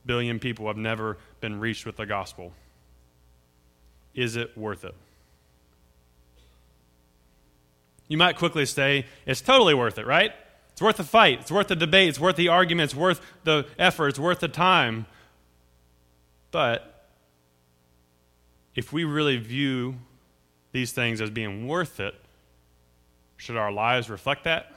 billion 0.05 0.39
people 0.39 0.67
have 0.67 0.77
never 0.77 1.17
been 1.41 1.59
reached 1.59 1.85
with 1.85 1.97
the 1.97 2.05
gospel. 2.05 2.53
Is 4.15 4.35
it 4.35 4.57
worth 4.57 4.85
it? 4.85 4.95
You 8.07 8.17
might 8.17 8.37
quickly 8.37 8.65
say, 8.65 9.05
it's 9.25 9.41
totally 9.41 9.73
worth 9.73 9.99
it, 9.99 10.07
right? 10.07 10.31
It's 10.71 10.81
worth 10.81 10.97
the 10.97 11.03
fight. 11.03 11.41
It's 11.41 11.51
worth 11.51 11.67
the 11.67 11.75
debate. 11.75 12.09
It's 12.09 12.19
worth 12.19 12.37
the 12.37 12.47
argument. 12.47 12.91
It's 12.91 12.99
worth 12.99 13.21
the 13.43 13.67
effort. 13.77 14.09
It's 14.09 14.19
worth 14.19 14.39
the 14.39 14.47
time. 14.47 15.05
But 16.51 17.09
if 18.75 18.91
we 18.91 19.03
really 19.03 19.37
view 19.37 19.95
these 20.71 20.91
things 20.91 21.21
as 21.21 21.29
being 21.29 21.67
worth 21.67 21.99
it, 21.99 22.15
should 23.37 23.57
our 23.57 23.71
lives 23.71 24.09
reflect 24.09 24.43
that? 24.43 24.71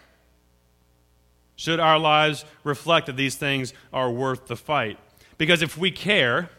Should 1.57 1.81
our 1.81 1.99
lives 1.99 2.45
reflect 2.64 3.07
that 3.07 3.17
these 3.17 3.37
things 3.37 3.75
are 3.93 4.11
worth 4.11 4.47
the 4.47 4.57
fight? 4.57 4.99
Because 5.38 5.62
if 5.62 5.76
we 5.76 5.91
care, 5.91 6.50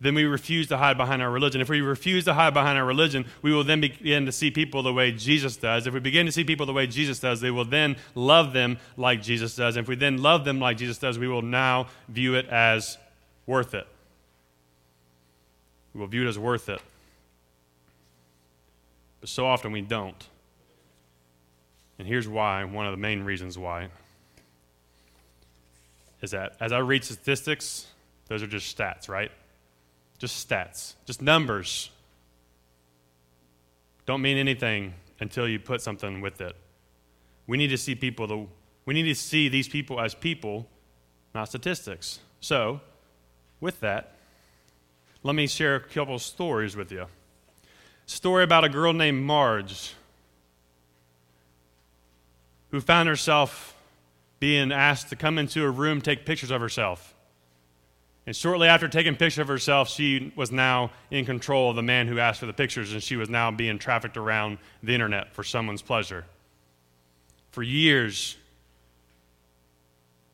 then 0.00 0.14
we 0.14 0.24
refuse 0.24 0.66
to 0.68 0.78
hide 0.78 0.96
behind 0.96 1.20
our 1.20 1.30
religion. 1.30 1.60
If 1.60 1.68
we 1.68 1.82
refuse 1.82 2.24
to 2.24 2.32
hide 2.32 2.54
behind 2.54 2.78
our 2.78 2.86
religion, 2.86 3.26
we 3.42 3.52
will 3.52 3.64
then 3.64 3.82
begin 3.82 4.24
to 4.24 4.32
see 4.32 4.50
people 4.50 4.82
the 4.82 4.94
way 4.94 5.12
Jesus 5.12 5.56
does. 5.56 5.86
If 5.86 5.92
we 5.92 6.00
begin 6.00 6.24
to 6.24 6.32
see 6.32 6.42
people 6.42 6.64
the 6.64 6.72
way 6.72 6.86
Jesus 6.86 7.18
does, 7.18 7.42
they 7.42 7.50
will 7.50 7.66
then 7.66 7.96
love 8.14 8.54
them 8.54 8.78
like 8.96 9.20
Jesus 9.20 9.54
does. 9.54 9.76
And 9.76 9.84
if 9.84 9.88
we 9.88 9.96
then 9.96 10.22
love 10.22 10.46
them 10.46 10.58
like 10.58 10.78
Jesus 10.78 10.96
does, 10.96 11.18
we 11.18 11.28
will 11.28 11.42
now 11.42 11.88
view 12.08 12.34
it 12.34 12.48
as 12.48 12.96
worth 13.46 13.74
it. 13.74 13.86
We 15.92 16.00
will 16.00 16.06
view 16.06 16.24
it 16.24 16.28
as 16.28 16.38
worth 16.38 16.70
it. 16.70 16.80
But 19.20 19.28
so 19.28 19.46
often 19.46 19.70
we 19.70 19.82
don't. 19.82 20.26
And 21.98 22.08
here's 22.08 22.26
why 22.26 22.64
one 22.64 22.86
of 22.86 22.92
the 22.92 22.96
main 22.96 23.22
reasons 23.22 23.58
why 23.58 23.88
is 26.22 26.30
that 26.30 26.56
as 26.58 26.72
I 26.72 26.78
read 26.78 27.04
statistics, 27.04 27.86
those 28.28 28.42
are 28.42 28.46
just 28.46 28.74
stats, 28.74 29.06
right? 29.06 29.30
Just 30.20 30.48
stats, 30.48 30.94
just 31.06 31.20
numbers. 31.22 31.90
Don't 34.06 34.22
mean 34.22 34.36
anything 34.36 34.94
until 35.18 35.48
you 35.48 35.58
put 35.58 35.80
something 35.80 36.20
with 36.20 36.40
it. 36.40 36.54
We 37.46 37.56
need 37.56 37.68
to 37.68 37.78
see 37.78 37.94
people, 37.94 38.26
the, 38.26 38.46
we 38.84 38.94
need 38.94 39.04
to 39.04 39.14
see 39.14 39.48
these 39.48 39.66
people 39.66 39.98
as 39.98 40.14
people, 40.14 40.68
not 41.34 41.48
statistics. 41.48 42.20
So, 42.40 42.80
with 43.60 43.80
that, 43.80 44.14
let 45.22 45.34
me 45.34 45.46
share 45.46 45.76
a 45.76 45.80
couple 45.80 46.18
stories 46.18 46.76
with 46.76 46.92
you. 46.92 47.06
Story 48.06 48.44
about 48.44 48.64
a 48.64 48.68
girl 48.68 48.92
named 48.92 49.22
Marge 49.22 49.94
who 52.70 52.80
found 52.80 53.08
herself 53.08 53.74
being 54.38 54.70
asked 54.70 55.08
to 55.08 55.16
come 55.16 55.38
into 55.38 55.64
a 55.64 55.70
room, 55.70 56.00
take 56.00 56.26
pictures 56.26 56.50
of 56.50 56.60
herself. 56.60 57.14
And 58.30 58.36
shortly 58.36 58.68
after 58.68 58.86
taking 58.86 59.16
pictures 59.16 59.40
of 59.40 59.48
herself, 59.48 59.88
she 59.88 60.32
was 60.36 60.52
now 60.52 60.92
in 61.10 61.24
control 61.24 61.68
of 61.68 61.74
the 61.74 61.82
man 61.82 62.06
who 62.06 62.20
asked 62.20 62.38
for 62.38 62.46
the 62.46 62.52
pictures, 62.52 62.92
and 62.92 63.02
she 63.02 63.16
was 63.16 63.28
now 63.28 63.50
being 63.50 63.76
trafficked 63.76 64.16
around 64.16 64.58
the 64.84 64.94
internet 64.94 65.34
for 65.34 65.42
someone's 65.42 65.82
pleasure. 65.82 66.24
For 67.50 67.64
years, 67.64 68.36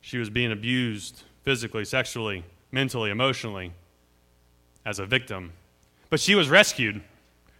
she 0.03 0.19
was 0.19 0.29
being 0.29 0.53
abused 0.53 1.23
physically, 1.43 1.87
sexually, 1.87 2.45
mentally, 2.71 3.11
emotionally 3.11 3.73
as 4.85 4.99
a 4.99 5.07
victim. 5.07 5.55
But 6.11 6.21
she 6.21 6.35
was 6.35 6.51
rescued. 6.51 7.01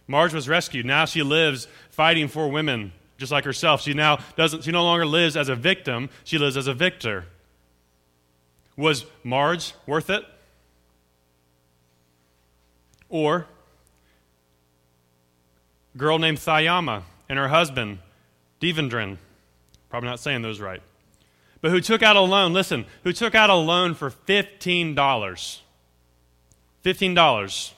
Marge 0.05 0.35
was 0.35 0.47
rescued. 0.47 0.85
Now 0.85 1.05
she 1.05 1.23
lives 1.23 1.67
fighting 1.89 2.27
for 2.27 2.47
women 2.47 2.93
just 3.17 3.31
like 3.31 3.43
herself. 3.43 3.81
She 3.81 3.95
now 3.95 4.19
doesn't, 4.35 4.65
she 4.65 4.71
no 4.71 4.83
longer 4.83 5.07
lives 5.07 5.35
as 5.35 5.49
a 5.49 5.55
victim, 5.55 6.11
she 6.23 6.37
lives 6.37 6.57
as 6.57 6.67
a 6.67 6.75
victor. 6.75 7.25
Was 8.77 9.05
Marge 9.23 9.73
worth 9.85 10.09
it? 10.09 10.23
Or 13.09 13.47
girl 15.97 16.19
named 16.19 16.37
Thyama 16.37 17.01
and 17.27 17.39
her 17.39 17.47
husband, 17.47 17.99
Devendran. 18.61 19.17
Probably 19.89 20.09
not 20.09 20.19
saying 20.19 20.41
those 20.41 20.59
right. 20.59 20.81
but 21.61 21.71
who 21.71 21.81
took 21.81 22.03
out 22.03 22.15
a 22.15 22.21
loan, 22.21 22.53
listen, 22.53 22.85
who 23.03 23.11
took 23.11 23.33
out 23.33 23.49
a 23.49 23.55
loan 23.55 23.93
for 23.95 24.11
$15. 24.11 24.95
$15. 26.83 27.73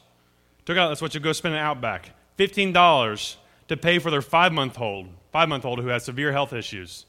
Took 0.66 0.78
out, 0.78 0.88
that's 0.90 1.02
what 1.02 1.14
you 1.14 1.20
go 1.20 1.32
spend 1.32 1.56
at 1.56 1.62
Outback. 1.62 2.12
$15 2.38 3.36
to 3.68 3.78
pay 3.78 4.00
for 4.00 4.12
their 4.12 4.22
five 4.22 4.52
month 4.52 4.80
old, 4.80 5.08
five 5.32 5.48
month 5.50 5.66
old 5.66 5.80
who 5.80 5.88
has 5.88 6.04
severe 6.04 6.32
health 6.32 6.54
issues. 6.54 7.06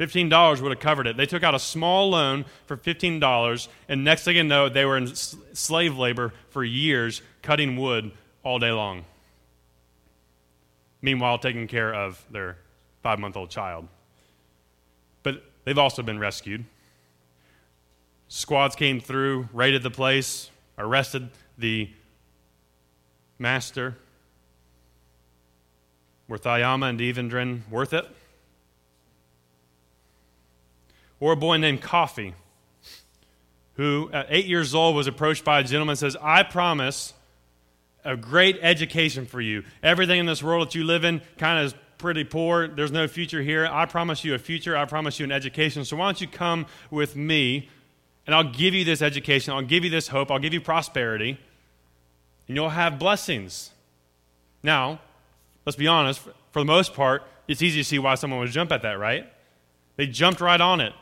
$15 0.00 0.62
would 0.62 0.70
have 0.70 0.80
covered 0.80 1.06
it. 1.06 1.18
They 1.18 1.26
took 1.26 1.42
out 1.42 1.54
a 1.54 1.58
small 1.58 2.08
loan 2.10 2.46
for 2.64 2.76
$15, 2.76 3.68
and 3.86 4.02
next 4.02 4.24
thing 4.24 4.36
you 4.36 4.42
know, 4.42 4.70
they 4.70 4.86
were 4.86 4.96
in 4.96 5.14
slave 5.14 5.98
labor 5.98 6.32
for 6.48 6.64
years, 6.64 7.20
cutting 7.42 7.76
wood 7.76 8.10
all 8.42 8.58
day 8.58 8.72
long. 8.72 9.04
Meanwhile, 11.02 11.38
taking 11.38 11.68
care 11.68 11.94
of 11.94 12.24
their 12.30 12.56
five 13.02 13.18
month 13.18 13.36
old 13.36 13.50
child. 13.50 13.88
But 15.22 15.44
they've 15.64 15.78
also 15.78 16.02
been 16.02 16.18
rescued. 16.18 16.64
Squads 18.28 18.76
came 18.76 19.00
through, 19.00 19.50
raided 19.52 19.82
the 19.82 19.90
place, 19.90 20.50
arrested 20.78 21.28
the 21.58 21.90
master. 23.38 23.96
Were 26.26 26.38
Thyama 26.38 26.88
and 26.88 27.00
Evendren 27.00 27.68
worth 27.70 27.92
it? 27.92 28.06
Or 31.20 31.32
a 31.32 31.36
boy 31.36 31.58
named 31.58 31.82
Kofi, 31.82 32.32
who 33.74 34.10
at 34.12 34.26
eight 34.30 34.46
years 34.46 34.74
old 34.74 34.96
was 34.96 35.06
approached 35.06 35.44
by 35.44 35.60
a 35.60 35.62
gentleman 35.64 35.92
and 35.92 35.98
says, 35.98 36.16
I 36.20 36.42
promise 36.42 37.12
a 38.04 38.16
great 38.16 38.58
education 38.62 39.26
for 39.26 39.40
you. 39.40 39.64
Everything 39.82 40.18
in 40.18 40.26
this 40.26 40.42
world 40.42 40.68
that 40.68 40.74
you 40.74 40.84
live 40.84 41.04
in 41.04 41.20
kind 41.36 41.60
of 41.60 41.66
is 41.66 41.74
pretty 41.98 42.24
poor. 42.24 42.66
There's 42.66 42.92
no 42.92 43.06
future 43.06 43.42
here. 43.42 43.66
I 43.70 43.84
promise 43.84 44.24
you 44.24 44.34
a 44.34 44.38
future. 44.38 44.76
I 44.76 44.86
promise 44.86 45.20
you 45.20 45.24
an 45.24 45.32
education. 45.32 45.84
So 45.84 45.96
why 45.96 46.06
don't 46.06 46.20
you 46.20 46.26
come 46.26 46.66
with 46.90 47.14
me 47.14 47.68
and 48.26 48.34
I'll 48.34 48.44
give 48.44 48.74
you 48.74 48.84
this 48.84 49.02
education. 49.02 49.52
I'll 49.52 49.62
give 49.62 49.84
you 49.84 49.90
this 49.90 50.08
hope. 50.08 50.30
I'll 50.30 50.38
give 50.38 50.54
you 50.54 50.60
prosperity. 50.60 51.38
And 52.48 52.56
you'll 52.56 52.70
have 52.70 52.98
blessings. 52.98 53.70
Now, 54.62 55.00
let's 55.66 55.76
be 55.76 55.86
honest, 55.86 56.20
for 56.52 56.60
the 56.60 56.64
most 56.64 56.94
part, 56.94 57.22
it's 57.48 57.62
easy 57.62 57.80
to 57.80 57.84
see 57.84 57.98
why 57.98 58.14
someone 58.14 58.40
would 58.40 58.50
jump 58.50 58.72
at 58.72 58.82
that, 58.82 58.98
right? 58.98 59.30
They 59.96 60.06
jumped 60.06 60.40
right 60.40 60.60
on 60.60 60.80
it. 60.80 60.92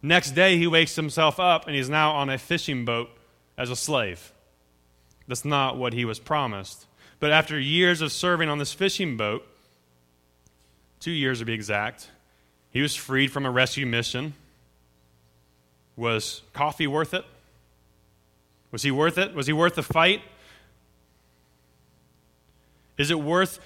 Next 0.00 0.32
day, 0.32 0.56
he 0.58 0.66
wakes 0.66 0.94
himself 0.96 1.40
up 1.40 1.66
and 1.66 1.74
he's 1.74 1.88
now 1.88 2.12
on 2.12 2.30
a 2.30 2.38
fishing 2.38 2.84
boat 2.84 3.10
as 3.56 3.70
a 3.70 3.76
slave. 3.76 4.32
That's 5.26 5.44
not 5.44 5.76
what 5.76 5.92
he 5.92 6.04
was 6.04 6.18
promised. 6.18 6.86
But 7.20 7.32
after 7.32 7.58
years 7.58 8.00
of 8.00 8.12
serving 8.12 8.48
on 8.48 8.58
this 8.58 8.72
fishing 8.72 9.16
boat, 9.16 9.46
two 11.00 11.10
years 11.10 11.40
to 11.40 11.44
be 11.44 11.52
exact, 11.52 12.08
he 12.70 12.80
was 12.80 12.94
freed 12.94 13.32
from 13.32 13.44
a 13.44 13.50
rescue 13.50 13.86
mission. 13.86 14.34
Was 15.96 16.42
Kofi 16.54 16.86
worth 16.86 17.12
it? 17.12 17.24
Was 18.70 18.82
he 18.82 18.90
worth 18.90 19.18
it? 19.18 19.34
Was 19.34 19.46
he 19.46 19.52
worth 19.52 19.74
the 19.74 19.82
fight? 19.82 20.22
Is 22.96 23.10
it 23.10 23.18
worth 23.18 23.58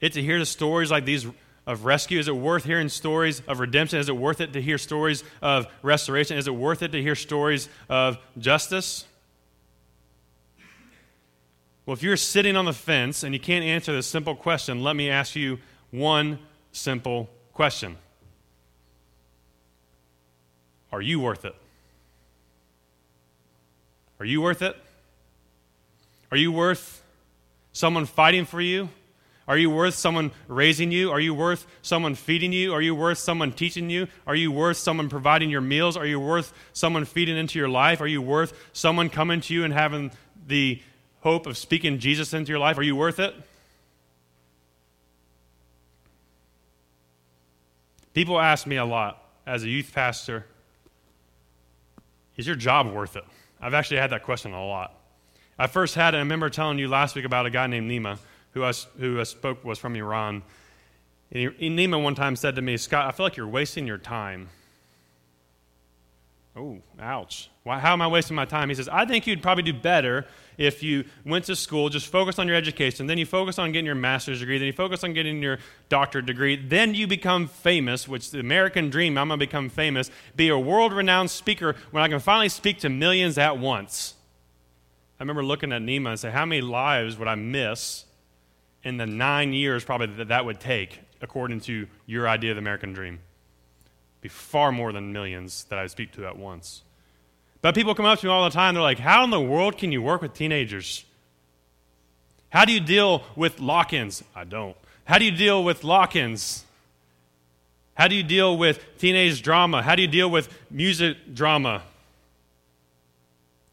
it 0.00 0.12
to 0.14 0.22
hear 0.22 0.38
the 0.38 0.46
stories 0.46 0.90
like 0.90 1.04
these 1.04 1.26
of 1.66 1.84
rescue? 1.84 2.18
Is 2.18 2.28
it 2.28 2.36
worth 2.36 2.64
hearing 2.64 2.88
stories 2.88 3.40
of 3.46 3.60
redemption? 3.60 3.98
Is 3.98 4.08
it 4.08 4.16
worth 4.16 4.40
it 4.40 4.52
to 4.52 4.62
hear 4.62 4.78
stories 4.78 5.22
of 5.40 5.66
restoration? 5.82 6.36
Is 6.36 6.46
it 6.46 6.54
worth 6.54 6.82
it 6.82 6.92
to 6.92 7.02
hear 7.02 7.14
stories 7.14 7.68
of 7.88 8.18
justice? 8.38 9.04
Well, 11.86 11.94
if 11.94 12.02
you're 12.02 12.16
sitting 12.16 12.56
on 12.56 12.64
the 12.64 12.72
fence 12.72 13.22
and 13.22 13.34
you 13.34 13.40
can't 13.40 13.64
answer 13.64 13.92
this 13.92 14.06
simple 14.06 14.36
question, 14.36 14.82
let 14.82 14.94
me 14.94 15.10
ask 15.10 15.34
you 15.34 15.58
one 15.90 16.38
simple 16.70 17.28
question 17.52 17.96
Are 20.90 21.02
you 21.02 21.20
worth 21.20 21.44
it? 21.44 21.54
Are 24.20 24.24
you 24.24 24.40
worth 24.40 24.62
it? 24.62 24.76
Are 26.30 26.36
you 26.36 26.52
worth 26.52 27.02
someone 27.72 28.06
fighting 28.06 28.44
for 28.44 28.60
you? 28.60 28.88
Are 29.48 29.58
you 29.58 29.70
worth 29.70 29.94
someone 29.94 30.30
raising 30.46 30.92
you? 30.92 31.10
Are 31.10 31.18
you 31.20 31.34
worth 31.34 31.66
someone 31.82 32.14
feeding 32.14 32.52
you? 32.52 32.72
Are 32.72 32.80
you 32.80 32.94
worth 32.94 33.18
someone 33.18 33.52
teaching 33.52 33.90
you? 33.90 34.06
Are 34.26 34.36
you 34.36 34.52
worth 34.52 34.76
someone 34.76 35.08
providing 35.08 35.50
your 35.50 35.60
meals? 35.60 35.96
Are 35.96 36.06
you 36.06 36.20
worth 36.20 36.52
someone 36.72 37.04
feeding 37.04 37.36
into 37.36 37.58
your 37.58 37.68
life? 37.68 38.00
Are 38.00 38.06
you 38.06 38.22
worth 38.22 38.52
someone 38.72 39.08
coming 39.08 39.40
to 39.42 39.54
you 39.54 39.64
and 39.64 39.72
having 39.72 40.12
the 40.46 40.80
hope 41.20 41.46
of 41.46 41.56
speaking 41.56 41.98
Jesus 41.98 42.32
into 42.32 42.50
your 42.50 42.60
life? 42.60 42.78
Are 42.78 42.82
you 42.82 42.94
worth 42.94 43.18
it? 43.18 43.34
People 48.14 48.38
ask 48.38 48.66
me 48.66 48.76
a 48.76 48.84
lot 48.84 49.26
as 49.46 49.64
a 49.64 49.68
youth 49.68 49.92
pastor 49.92 50.46
is 52.36 52.46
your 52.46 52.56
job 52.56 52.90
worth 52.90 53.16
it? 53.16 53.24
I've 53.60 53.74
actually 53.74 53.98
had 53.98 54.10
that 54.10 54.22
question 54.22 54.52
a 54.52 54.66
lot. 54.66 54.98
I 55.58 55.66
first 55.66 55.94
had 55.94 56.14
it, 56.14 56.16
I 56.16 56.20
remember 56.20 56.48
telling 56.50 56.78
you 56.78 56.88
last 56.88 57.14
week 57.14 57.24
about 57.24 57.46
a 57.46 57.50
guy 57.50 57.66
named 57.66 57.90
Nima 57.90 58.18
who 58.52 58.64
I, 58.64 58.72
who 58.98 59.20
I 59.20 59.24
spoke 59.24 59.64
was 59.64 59.78
from 59.78 59.96
Iran. 59.96 60.42
And 61.30 61.52
Nima 61.58 62.02
one 62.02 62.14
time 62.14 62.36
said 62.36 62.56
to 62.56 62.62
me, 62.62 62.76
Scott, 62.76 63.06
I 63.06 63.12
feel 63.12 63.24
like 63.26 63.36
you're 63.36 63.48
wasting 63.48 63.86
your 63.86 63.98
time. 63.98 64.48
Oh, 66.54 66.78
ouch. 67.00 67.48
Why, 67.62 67.78
how 67.78 67.94
am 67.94 68.02
I 68.02 68.08
wasting 68.08 68.36
my 68.36 68.44
time? 68.44 68.68
He 68.68 68.74
says, 68.74 68.88
I 68.88 69.06
think 69.06 69.26
you'd 69.26 69.42
probably 69.42 69.62
do 69.62 69.72
better 69.72 70.26
if 70.58 70.82
you 70.82 71.04
went 71.24 71.46
to 71.46 71.56
school, 71.56 71.88
just 71.88 72.06
focus 72.08 72.38
on 72.38 72.46
your 72.46 72.56
education, 72.56 73.06
then 73.06 73.16
you 73.16 73.24
focus 73.24 73.58
on 73.58 73.72
getting 73.72 73.86
your 73.86 73.94
master's 73.94 74.40
degree, 74.40 74.58
then 74.58 74.66
you 74.66 74.72
focus 74.72 75.02
on 75.02 75.14
getting 75.14 75.42
your 75.42 75.58
doctorate 75.88 76.26
degree, 76.26 76.56
then 76.56 76.94
you 76.94 77.06
become 77.06 77.46
famous, 77.46 78.06
which 78.06 78.30
the 78.30 78.40
American 78.40 78.90
dream, 78.90 79.16
I'm 79.16 79.28
going 79.28 79.40
to 79.40 79.46
become 79.46 79.70
famous, 79.70 80.10
be 80.36 80.50
a 80.50 80.58
world 80.58 80.92
renowned 80.92 81.30
speaker 81.30 81.74
when 81.90 82.02
I 82.02 82.08
can 82.08 82.20
finally 82.20 82.50
speak 82.50 82.80
to 82.80 82.90
millions 82.90 83.38
at 83.38 83.58
once. 83.58 84.14
I 85.18 85.22
remember 85.22 85.44
looking 85.44 85.72
at 85.72 85.80
Nima 85.80 86.10
and 86.10 86.20
say, 86.20 86.30
How 86.30 86.44
many 86.44 86.60
lives 86.60 87.16
would 87.16 87.28
I 87.28 87.34
miss 87.36 88.04
in 88.84 88.96
the 88.96 89.06
nine 89.06 89.52
years 89.52 89.84
probably 89.84 90.08
that 90.16 90.28
that 90.28 90.44
would 90.44 90.60
take, 90.60 91.00
according 91.20 91.60
to 91.60 91.86
your 92.06 92.28
idea 92.28 92.50
of 92.50 92.56
the 92.56 92.60
American 92.60 92.92
dream? 92.92 93.20
Be 94.20 94.28
far 94.28 94.72
more 94.72 94.92
than 94.92 95.12
millions 95.12 95.64
that 95.64 95.78
I 95.78 95.86
speak 95.86 96.12
to 96.12 96.26
at 96.26 96.36
once. 96.36 96.82
But 97.60 97.74
people 97.74 97.94
come 97.94 98.06
up 98.06 98.18
to 98.20 98.26
me 98.26 98.32
all 98.32 98.44
the 98.44 98.50
time. 98.50 98.74
They're 98.74 98.82
like, 98.82 98.98
How 98.98 99.24
in 99.24 99.30
the 99.30 99.40
world 99.40 99.78
can 99.78 99.92
you 99.92 100.02
work 100.02 100.22
with 100.22 100.34
teenagers? 100.34 101.04
How 102.50 102.64
do 102.64 102.72
you 102.72 102.80
deal 102.80 103.22
with 103.34 103.60
lock 103.60 103.92
ins? 103.92 104.22
I 104.34 104.44
don't. 104.44 104.76
How 105.04 105.18
do 105.18 105.24
you 105.24 105.30
deal 105.30 105.64
with 105.64 105.84
lock 105.84 106.16
ins? 106.16 106.64
How 107.94 108.08
do 108.08 108.14
you 108.14 108.22
deal 108.22 108.56
with 108.56 108.84
teenage 108.98 109.42
drama? 109.42 109.82
How 109.82 109.94
do 109.94 110.02
you 110.02 110.08
deal 110.08 110.30
with 110.30 110.48
music 110.70 111.16
drama? 111.34 111.82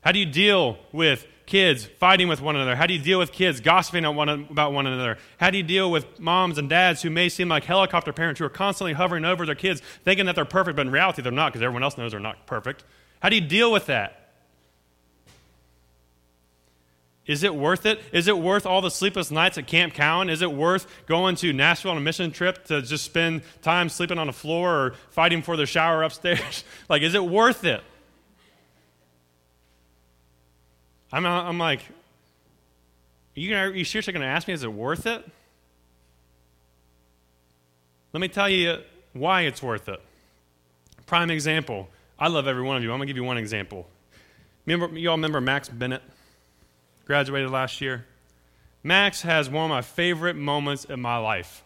How 0.01 0.11
do 0.11 0.19
you 0.19 0.25
deal 0.25 0.77
with 0.91 1.25
kids 1.49 1.83
fighting 1.83 2.27
with 2.27 2.41
one 2.41 2.55
another? 2.55 2.75
How 2.75 2.85
do 2.85 2.93
you 2.93 3.01
deal 3.01 3.17
with 3.17 3.31
kids 3.31 3.59
gossiping 3.59 4.05
one, 4.15 4.29
about 4.29 4.71
one 4.71 4.85
another? 4.85 5.17
How 5.39 5.49
do 5.49 5.57
you 5.57 5.63
deal 5.63 5.89
with 5.89 6.19
moms 6.19 6.59
and 6.59 6.69
dads 6.69 7.01
who 7.01 7.09
may 7.09 7.27
seem 7.27 7.49
like 7.49 7.65
helicopter 7.65 8.13
parents 8.13 8.39
who 8.39 8.45
are 8.45 8.49
constantly 8.49 8.93
hovering 8.93 9.25
over 9.25 9.45
their 9.45 9.55
kids, 9.55 9.81
thinking 10.05 10.27
that 10.27 10.35
they're 10.35 10.45
perfect, 10.45 10.77
but 10.77 10.85
in 10.85 10.91
reality 10.91 11.23
they're 11.23 11.31
not 11.31 11.51
because 11.51 11.63
everyone 11.63 11.83
else 11.83 11.97
knows 11.97 12.11
they're 12.11 12.19
not 12.19 12.45
perfect? 12.45 12.83
How 13.19 13.29
do 13.29 13.35
you 13.35 13.41
deal 13.41 13.71
with 13.71 13.87
that? 13.87 14.19
Is 17.25 17.43
it 17.43 17.53
worth 17.53 17.85
it? 17.85 17.99
Is 18.11 18.27
it 18.27 18.37
worth 18.37 18.65
all 18.65 18.81
the 18.81 18.89
sleepless 18.89 19.29
nights 19.29 19.57
at 19.57 19.67
Camp 19.67 19.93
Cowan? 19.93 20.29
Is 20.29 20.41
it 20.41 20.51
worth 20.51 20.87
going 21.05 21.35
to 21.37 21.51
Nashville 21.51 21.91
on 21.91 21.97
a 21.97 22.01
mission 22.01 22.31
trip 22.31 22.65
to 22.65 22.81
just 22.81 23.05
spend 23.05 23.41
time 23.61 23.89
sleeping 23.89 24.17
on 24.17 24.27
the 24.27 24.33
floor 24.33 24.73
or 24.73 24.93
fighting 25.11 25.41
for 25.41 25.57
the 25.57 25.65
shower 25.65 26.03
upstairs? 26.03 26.63
like, 26.89 27.01
is 27.01 27.13
it 27.13 27.23
worth 27.23 27.65
it? 27.65 27.81
I'm, 31.11 31.25
uh, 31.25 31.43
I'm 31.43 31.57
like, 31.57 31.81
are 33.35 33.39
you, 33.39 33.55
are 33.55 33.69
you 33.69 33.85
seriously 33.85 34.13
going 34.13 34.21
to 34.21 34.27
ask 34.27 34.47
me, 34.47 34.53
is 34.53 34.63
it 34.63 34.71
worth 34.71 35.05
it? 35.05 35.23
Let 38.13 38.21
me 38.21 38.27
tell 38.27 38.49
you 38.49 38.79
why 39.13 39.41
it's 39.41 39.61
worth 39.61 39.87
it. 39.89 40.01
Prime 41.05 41.29
example 41.31 41.89
I 42.19 42.27
love 42.27 42.47
every 42.47 42.63
one 42.63 42.75
of 42.75 42.83
you. 42.83 42.91
I'm 42.91 42.97
going 42.97 43.07
to 43.07 43.13
give 43.13 43.15
you 43.15 43.23
one 43.23 43.37
example. 43.37 43.87
Remember, 44.65 44.97
you 44.97 45.09
all 45.09 45.15
remember 45.15 45.39
Max 45.39 45.69
Bennett? 45.69 46.01
Graduated 47.05 47.49
last 47.49 47.79
year. 47.79 48.05
Max 48.83 49.21
has 49.21 49.49
one 49.49 49.63
of 49.63 49.69
my 49.69 49.81
favorite 49.81 50.35
moments 50.35 50.83
in 50.83 50.99
my 50.99 51.17
life. 51.17 51.63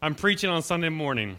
I'm 0.00 0.16
preaching 0.16 0.50
on 0.50 0.62
Sunday 0.62 0.88
morning. 0.88 1.38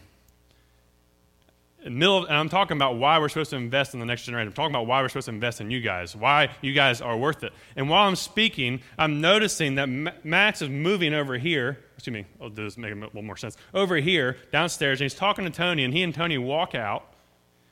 Middle 1.89 2.25
I'm 2.29 2.49
talking 2.49 2.77
about 2.77 2.97
why 2.97 3.19
we're 3.19 3.29
supposed 3.29 3.49
to 3.51 3.55
invest 3.55 3.93
in 3.93 3.99
the 3.99 4.05
next 4.05 4.23
generation. 4.23 4.47
I'm 4.47 4.53
talking 4.53 4.73
about 4.73 4.87
why 4.87 5.01
we're 5.01 5.09
supposed 5.09 5.25
to 5.25 5.33
invest 5.33 5.61
in 5.61 5.71
you 5.71 5.81
guys, 5.81 6.15
why 6.15 6.49
you 6.61 6.73
guys 6.73 7.01
are 7.01 7.17
worth 7.17 7.43
it. 7.43 7.53
And 7.75 7.89
while 7.89 8.07
I'm 8.07 8.15
speaking, 8.15 8.81
I'm 8.97 9.21
noticing 9.21 9.75
that 9.75 9.87
Max 10.23 10.61
is 10.61 10.69
moving 10.69 11.13
over 11.13 11.37
here. 11.37 11.79
Excuse 11.95 12.13
me, 12.13 12.25
I'll 12.41 12.49
do 12.49 12.63
this 12.63 12.77
make 12.77 12.91
a 12.91 12.95
little 12.95 13.21
more 13.21 13.37
sense. 13.37 13.57
Over 13.73 13.97
here, 13.97 14.37
downstairs, 14.51 15.01
and 15.01 15.05
he's 15.05 15.17
talking 15.17 15.45
to 15.45 15.51
Tony, 15.51 15.83
and 15.83 15.93
he 15.93 16.03
and 16.03 16.13
Tony 16.13 16.37
walk 16.37 16.75
out. 16.75 17.13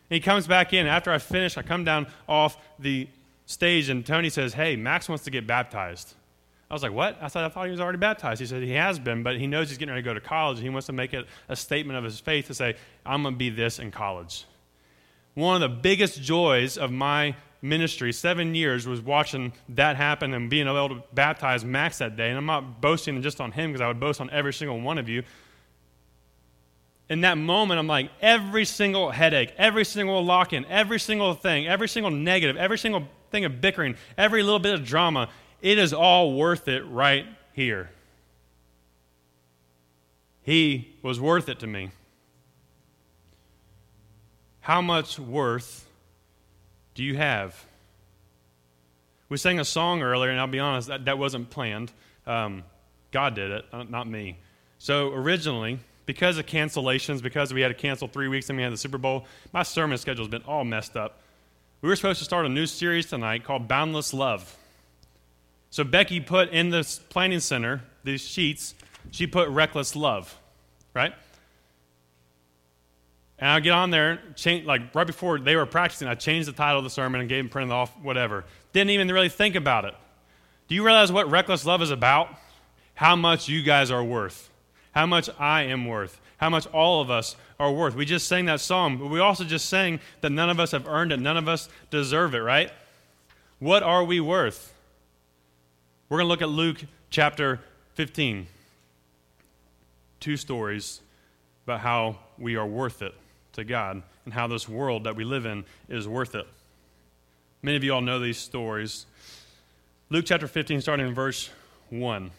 And 0.10 0.16
he 0.16 0.20
comes 0.20 0.48
back 0.48 0.74
in. 0.74 0.88
After 0.88 1.12
I 1.12 1.18
finish, 1.18 1.58
I 1.58 1.62
come 1.62 1.84
down 1.84 2.08
off 2.28 2.58
the 2.80 3.08
stage, 3.46 3.90
and 3.90 4.06
Tony 4.06 4.30
says, 4.30 4.54
Hey, 4.54 4.76
Max 4.76 5.08
wants 5.08 5.24
to 5.26 5.32
get 5.32 5.48
baptized. 5.48 6.16
I 6.72 6.74
was 6.74 6.84
like, 6.84 6.94
What? 6.94 7.18
I 7.22 7.28
said, 7.28 7.44
I 7.44 7.50
thought 7.50 7.66
he 7.66 7.72
was 7.72 7.82
already 7.82 7.98
baptized. 7.98 8.40
He 8.40 8.48
said, 8.48 8.64
He 8.64 8.72
has 8.72 8.98
been, 8.98 9.24
but 9.24 9.38
he 9.38 9.46
knows 9.46 9.68
he's 9.68 9.78
getting 9.78 9.94
ready 9.94 10.04
to 10.04 10.10
go 10.10 10.14
to 10.14 10.22
college. 10.22 10.58
And 10.58 10.64
he 10.64 10.70
wants 10.70 10.88
to 10.88 10.94
make 10.94 11.14
it 11.14 11.26
a 11.50 11.56
statement 11.56 11.98
of 11.98 12.06
his 12.06 12.22
faith 12.22 12.48
to 12.48 12.54
say, 12.54 12.78
I'm 13.06 13.24
going 13.24 13.36
to 13.36 13.38
be 13.38 13.50
this 13.50 13.78
in 13.78 13.92
college. 13.92 14.46
One 15.34 15.62
of 15.62 15.70
the 15.70 15.76
biggest 15.76 16.22
joys 16.22 16.78
of 16.78 16.90
my 16.90 17.36
ministry, 17.62 18.14
seven 18.14 18.56
years, 18.56 18.88
was 18.88 19.02
watching 19.02 19.52
that 19.70 19.98
happen 19.98 20.34
and 20.34 20.50
being 20.50 20.66
able 20.66 20.90
to 20.90 21.04
baptize 21.14 21.66
Max 21.66 21.98
that 21.98 22.16
day. 22.16 22.30
And 22.30 22.38
I'm 22.38 22.46
not 22.46 22.80
boasting 22.80 23.22
just 23.22 23.42
on 23.42 23.52
him 23.52 23.72
because 23.72 23.82
I 23.82 23.90
would 23.90 24.00
boast 24.00 24.22
on 24.22 24.30
every 24.30 24.54
single 24.54 24.80
one 24.80 24.98
of 24.98 25.10
you. 25.10 25.24
In 27.10 27.22
that 27.22 27.38
moment, 27.38 27.80
I'm 27.80 27.88
like, 27.88 28.10
every 28.22 28.64
single 28.64 29.12
headache, 29.12 29.54
every 29.58 29.84
single 29.84 30.24
lock 30.24 30.54
in, 30.54 30.64
every 30.68 31.02
single 31.02 31.34
thing, 31.34 31.68
every 31.68 31.90
single 31.90 32.12
negative, 32.12 32.56
every 32.56 32.78
single 32.78 33.10
thing 33.30 33.44
of 33.44 33.60
bickering, 33.60 33.98
every 34.18 34.42
little 34.42 34.60
bit 34.60 34.74
of 34.74 34.86
drama, 34.86 35.28
it 35.62 35.78
is 35.78 35.94
all 35.94 36.34
worth 36.34 36.68
it 36.68 36.82
right 36.82 37.26
here. 37.54 37.90
He 40.44 40.96
was 41.02 41.20
worth 41.20 41.50
it 41.50 41.60
to 41.60 41.68
me. 41.68 41.92
How 44.62 44.82
much 44.82 45.20
worth 45.20 45.88
do 46.96 47.04
you 47.04 47.18
have? 47.18 47.66
We 49.30 49.38
sang 49.38 49.60
a 49.60 49.66
song 49.66 50.02
earlier, 50.02 50.30
and 50.30 50.40
I'll 50.40 50.48
be 50.48 50.60
honest, 50.60 50.88
that, 50.90 51.06
that 51.06 51.18
wasn't 51.18 51.50
planned. 51.50 51.92
Um, 52.28 52.64
God 53.12 53.36
did 53.36 53.52
it, 53.52 53.66
uh, 53.72 53.84
not 53.84 54.08
me. 54.08 54.38
So 54.78 55.14
originally, 55.14 55.80
because 56.06 56.38
of 56.38 56.46
cancellations, 56.46 57.22
because 57.22 57.54
we 57.54 57.62
had 57.62 57.70
to 57.70 57.74
cancel 57.74 58.08
three 58.08 58.28
weeks 58.28 58.50
and 58.50 58.58
we 58.58 58.64
had 58.64 58.74
the 58.74 58.78
Super 58.78 58.98
Bowl, 58.98 59.26
my 59.54 59.64
sermon 59.64 59.98
schedule 59.98 60.26
has 60.26 60.32
been 60.32 60.44
all 60.44 60.64
messed 60.64 60.98
up. 60.98 61.22
We 61.82 61.90
were 61.90 61.96
supposed 61.96 62.20
to 62.20 62.26
start 62.26 62.46
a 62.46 62.50
new 62.50 62.66
series 62.66 63.08
tonight 63.08 63.44
called 63.44 63.68
Boundless 63.68 64.14
Love. 64.14 64.58
So 65.72 65.86
Becky 65.86 66.20
put 66.20 66.50
in 66.50 66.70
the 66.70 67.00
planning 67.10 67.40
center 67.40 67.82
these 68.04 68.22
sheets, 68.22 68.76
she 69.10 69.26
put 69.26 69.50
reckless 69.50 69.96
love, 69.96 70.38
right? 70.94 71.14
And 73.40 73.50
I 73.50 73.60
get 73.62 73.72
on 73.72 73.90
there, 73.90 74.20
change, 74.36 74.66
like 74.66 74.94
right 74.94 75.08
before 75.08 75.40
they 75.40 75.56
were 75.56 75.66
practicing, 75.66 76.08
I 76.08 76.16
changed 76.16 76.48
the 76.48 76.54
title 76.54 76.78
of 76.78 76.84
the 76.84 76.90
sermon 76.90 77.22
and 77.22 77.30
gave 77.30 77.44
them 77.44 77.50
printed 77.50 77.72
off, 77.72 77.98
whatever. 78.02 78.44
Didn't 78.74 78.92
even 78.92 79.08
really 79.08 79.30
think 79.30 79.56
about 79.56 79.86
it. 79.86 79.96
Do 80.68 80.76
you 80.76 80.86
realize 80.86 81.12
what 81.12 81.30
reckless 81.32 81.66
love 81.66 81.82
is 81.82 81.90
about? 81.90 82.30
How 82.94 83.16
much 83.16 83.48
you 83.48 83.64
guys 83.64 83.90
are 83.90 84.04
worth, 84.04 84.50
how 84.92 85.06
much 85.06 85.30
I 85.40 85.64
am 85.64 85.88
worth, 85.88 86.20
how 86.38 86.50
much 86.50 86.68
all 86.68 87.02
of 87.02 87.10
us 87.10 87.36
are 87.60 87.72
worth. 87.72 87.96
We 87.96 88.06
just 88.06 88.28
sang 88.28 88.46
that 88.46 88.60
song, 88.60 88.98
but 88.98 89.08
we 89.08 89.20
also 89.20 89.44
just 89.44 89.70
sang 89.70 90.00
that 90.20 90.32
none 90.32 90.50
of 90.50 90.60
us 90.60 90.72
have 90.72 90.88
earned 90.88 91.12
it, 91.12 91.20
none 91.20 91.38
of 91.38 91.48
us 91.48 91.70
deserve 91.90 92.36
it, 92.36 92.40
right? 92.40 92.72
What 93.60 93.84
are 93.84 94.04
we 94.04 94.20
worth? 94.20 94.74
We're 96.12 96.18
going 96.18 96.26
to 96.26 96.30
look 96.30 96.42
at 96.42 96.50
Luke 96.50 96.84
chapter 97.10 97.62
15. 97.94 98.46
Two 100.20 100.36
stories 100.36 101.00
about 101.64 101.80
how 101.80 102.18
we 102.38 102.58
are 102.58 102.66
worth 102.66 103.02
it 103.02 103.16
to 103.54 103.64
God 103.64 104.04
and 104.26 104.34
how 104.34 104.48
this 104.48 104.68
world 104.68 105.06
that 105.06 105.16
we 105.16 105.24
live 105.24 105.46
in 105.46 105.64
is 105.88 106.10
worth 106.10 106.36
it. 106.36 106.46
Many 107.62 107.78
of 107.78 107.86
you 107.86 107.94
all 107.94 108.02
know 108.02 108.20
these 108.20 108.38
stories. 108.38 109.06
Luke 110.10 110.26
chapter 110.28 110.50
15, 110.50 110.82
starting 110.82 111.08
in 111.08 111.14
verse 111.14 111.50
1. 111.92 112.30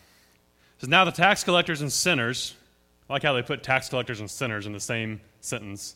says, 0.76 0.90
Now 0.90 1.06
the 1.06 1.10
tax 1.10 1.42
collectors 1.42 1.80
and 1.80 1.90
sinners, 1.90 2.54
I 3.08 3.14
like 3.14 3.22
how 3.22 3.32
they 3.32 3.40
put 3.40 3.62
tax 3.62 3.88
collectors 3.88 4.20
and 4.20 4.30
sinners 4.30 4.66
in 4.66 4.74
the 4.74 4.80
same 4.80 5.18
sentence. 5.40 5.94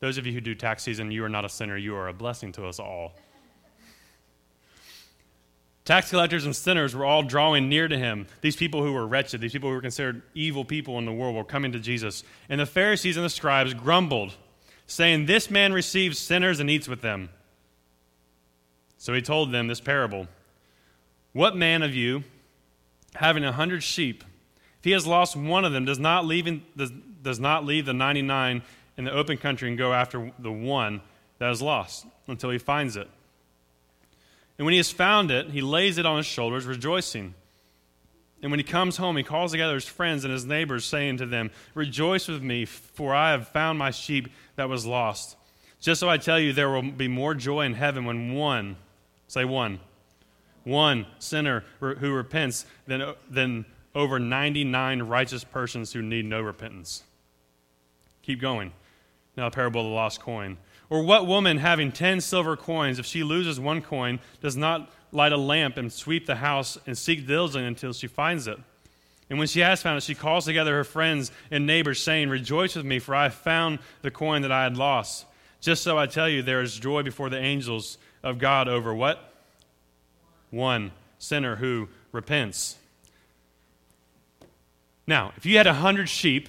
Those 0.00 0.18
of 0.18 0.26
you 0.26 0.32
who 0.32 0.40
do 0.40 0.56
tax 0.56 0.82
season, 0.82 1.12
you 1.12 1.22
are 1.22 1.28
not 1.28 1.44
a 1.44 1.48
sinner, 1.48 1.76
you 1.76 1.94
are 1.94 2.08
a 2.08 2.12
blessing 2.12 2.50
to 2.54 2.66
us 2.66 2.80
all. 2.80 3.14
Tax 5.86 6.10
collectors 6.10 6.44
and 6.44 6.54
sinners 6.54 6.96
were 6.96 7.04
all 7.04 7.22
drawing 7.22 7.68
near 7.68 7.86
to 7.86 7.96
him. 7.96 8.26
These 8.40 8.56
people 8.56 8.82
who 8.82 8.92
were 8.92 9.06
wretched, 9.06 9.40
these 9.40 9.52
people 9.52 9.70
who 9.70 9.76
were 9.76 9.80
considered 9.80 10.20
evil 10.34 10.64
people 10.64 10.98
in 10.98 11.04
the 11.04 11.12
world, 11.12 11.36
were 11.36 11.44
coming 11.44 11.70
to 11.72 11.78
Jesus. 11.78 12.24
And 12.48 12.60
the 12.60 12.66
Pharisees 12.66 13.16
and 13.16 13.24
the 13.24 13.30
scribes 13.30 13.72
grumbled, 13.72 14.34
saying, 14.88 15.26
This 15.26 15.48
man 15.48 15.72
receives 15.72 16.18
sinners 16.18 16.58
and 16.58 16.68
eats 16.68 16.88
with 16.88 17.02
them. 17.02 17.30
So 18.98 19.14
he 19.14 19.22
told 19.22 19.52
them 19.52 19.68
this 19.68 19.80
parable 19.80 20.26
What 21.32 21.56
man 21.56 21.84
of 21.84 21.94
you, 21.94 22.24
having 23.14 23.44
a 23.44 23.52
hundred 23.52 23.84
sheep, 23.84 24.24
if 24.80 24.84
he 24.84 24.90
has 24.90 25.06
lost 25.06 25.36
one 25.36 25.64
of 25.64 25.72
them, 25.72 25.84
does 25.84 26.00
not 26.00 26.26
leave, 26.26 26.48
in, 26.48 26.64
does, 26.76 26.90
does 27.22 27.38
not 27.38 27.64
leave 27.64 27.86
the 27.86 27.94
99 27.94 28.60
in 28.96 29.04
the 29.04 29.12
open 29.12 29.36
country 29.36 29.68
and 29.68 29.78
go 29.78 29.92
after 29.92 30.32
the 30.40 30.50
one 30.50 31.00
that 31.38 31.52
is 31.52 31.62
lost 31.62 32.06
until 32.26 32.50
he 32.50 32.58
finds 32.58 32.96
it? 32.96 33.08
And 34.58 34.64
when 34.64 34.72
he 34.72 34.78
has 34.78 34.90
found 34.90 35.30
it, 35.30 35.50
he 35.50 35.60
lays 35.60 35.98
it 35.98 36.06
on 36.06 36.18
his 36.18 36.26
shoulders, 36.26 36.64
rejoicing. 36.64 37.34
And 38.42 38.50
when 38.50 38.60
he 38.60 38.64
comes 38.64 38.96
home, 38.96 39.16
he 39.16 39.22
calls 39.22 39.52
together 39.52 39.74
his 39.74 39.86
friends 39.86 40.24
and 40.24 40.32
his 40.32 40.44
neighbors, 40.44 40.84
saying 40.84 41.18
to 41.18 41.26
them, 41.26 41.50
Rejoice 41.74 42.28
with 42.28 42.42
me, 42.42 42.64
for 42.64 43.14
I 43.14 43.32
have 43.32 43.48
found 43.48 43.78
my 43.78 43.90
sheep 43.90 44.28
that 44.56 44.68
was 44.68 44.86
lost. 44.86 45.36
Just 45.80 46.00
so 46.00 46.08
I 46.08 46.16
tell 46.18 46.38
you, 46.38 46.52
there 46.52 46.70
will 46.70 46.82
be 46.82 47.08
more 47.08 47.34
joy 47.34 47.62
in 47.62 47.74
heaven 47.74 48.04
when 48.04 48.34
one, 48.34 48.76
say 49.28 49.44
one, 49.44 49.80
one 50.64 51.06
sinner 51.18 51.64
who 51.80 52.12
repents 52.12 52.66
than, 52.86 53.14
than 53.30 53.66
over 53.94 54.18
99 54.18 55.02
righteous 55.02 55.44
persons 55.44 55.92
who 55.92 56.02
need 56.02 56.24
no 56.24 56.40
repentance. 56.40 57.02
Keep 58.22 58.40
going. 58.40 58.72
Now, 59.36 59.48
the 59.48 59.54
parable 59.54 59.82
of 59.82 59.86
the 59.86 59.92
lost 59.92 60.20
coin. 60.20 60.56
Or 60.88 61.02
what 61.02 61.26
woman 61.26 61.58
having 61.58 61.90
ten 61.90 62.20
silver 62.20 62.56
coins, 62.56 62.98
if 62.98 63.06
she 63.06 63.22
loses 63.22 63.58
one 63.58 63.82
coin, 63.82 64.20
does 64.40 64.56
not 64.56 64.92
light 65.12 65.32
a 65.32 65.36
lamp 65.36 65.76
and 65.76 65.92
sweep 65.92 66.26
the 66.26 66.36
house 66.36 66.78
and 66.86 66.96
seek 66.96 67.26
diligently 67.26 67.66
until 67.66 67.92
she 67.92 68.06
finds 68.06 68.46
it? 68.46 68.58
And 69.28 69.38
when 69.38 69.48
she 69.48 69.60
has 69.60 69.82
found 69.82 69.98
it, 69.98 70.04
she 70.04 70.14
calls 70.14 70.44
together 70.44 70.76
her 70.76 70.84
friends 70.84 71.32
and 71.50 71.66
neighbors, 71.66 72.00
saying, 72.00 72.28
Rejoice 72.28 72.76
with 72.76 72.86
me, 72.86 73.00
for 73.00 73.14
I 73.14 73.24
have 73.24 73.34
found 73.34 73.80
the 74.02 74.10
coin 74.10 74.42
that 74.42 74.52
I 74.52 74.62
had 74.62 74.76
lost. 74.76 75.26
Just 75.60 75.82
so 75.82 75.98
I 75.98 76.06
tell 76.06 76.28
you, 76.28 76.42
there 76.42 76.62
is 76.62 76.78
joy 76.78 77.02
before 77.02 77.28
the 77.28 77.40
angels 77.40 77.98
of 78.22 78.38
God 78.38 78.68
over 78.68 78.94
what? 78.94 79.32
One 80.50 80.92
sinner 81.18 81.56
who 81.56 81.88
repents. 82.12 82.76
Now, 85.08 85.32
if 85.36 85.44
you 85.44 85.56
had 85.56 85.66
a 85.66 85.74
hundred 85.74 86.08
sheep, 86.08 86.48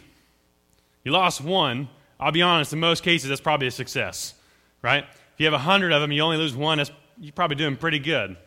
you 1.04 1.12
lost 1.12 1.42
one, 1.42 1.90
I'll 2.20 2.32
be 2.32 2.42
honest, 2.42 2.74
in 2.74 2.80
most 2.80 3.04
cases, 3.04 3.30
that's 3.30 3.42
probably 3.42 3.68
a 3.68 3.72
success, 3.72 4.34
right? 4.82 5.04
If 5.04 5.40
you 5.40 5.46
have 5.46 5.54
a 5.54 5.60
hundred 5.60 5.92
of 5.92 6.02
them, 6.02 6.12
you 6.12 6.22
only 6.22 6.38
lose 6.38 6.56
one, 6.56 6.80
that's, 6.80 6.92
you're 7.20 7.34
probably 7.34 7.56
doing 7.58 7.76
pretty 7.76 8.00
good. 8.00 8.38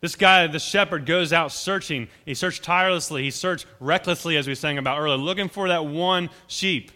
This 0.00 0.14
guy, 0.14 0.46
the 0.46 0.58
shepherd, 0.58 1.06
goes 1.06 1.32
out 1.32 1.50
searching. 1.50 2.08
He 2.24 2.34
searched 2.34 2.62
tirelessly. 2.62 3.22
He 3.22 3.30
searched 3.30 3.66
recklessly, 3.80 4.36
as 4.36 4.46
we 4.46 4.54
sang 4.54 4.78
about 4.78 5.00
earlier, 5.00 5.16
looking 5.16 5.48
for 5.48 5.68
that 5.68 5.86
one 5.86 6.30
sheep. 6.46 6.92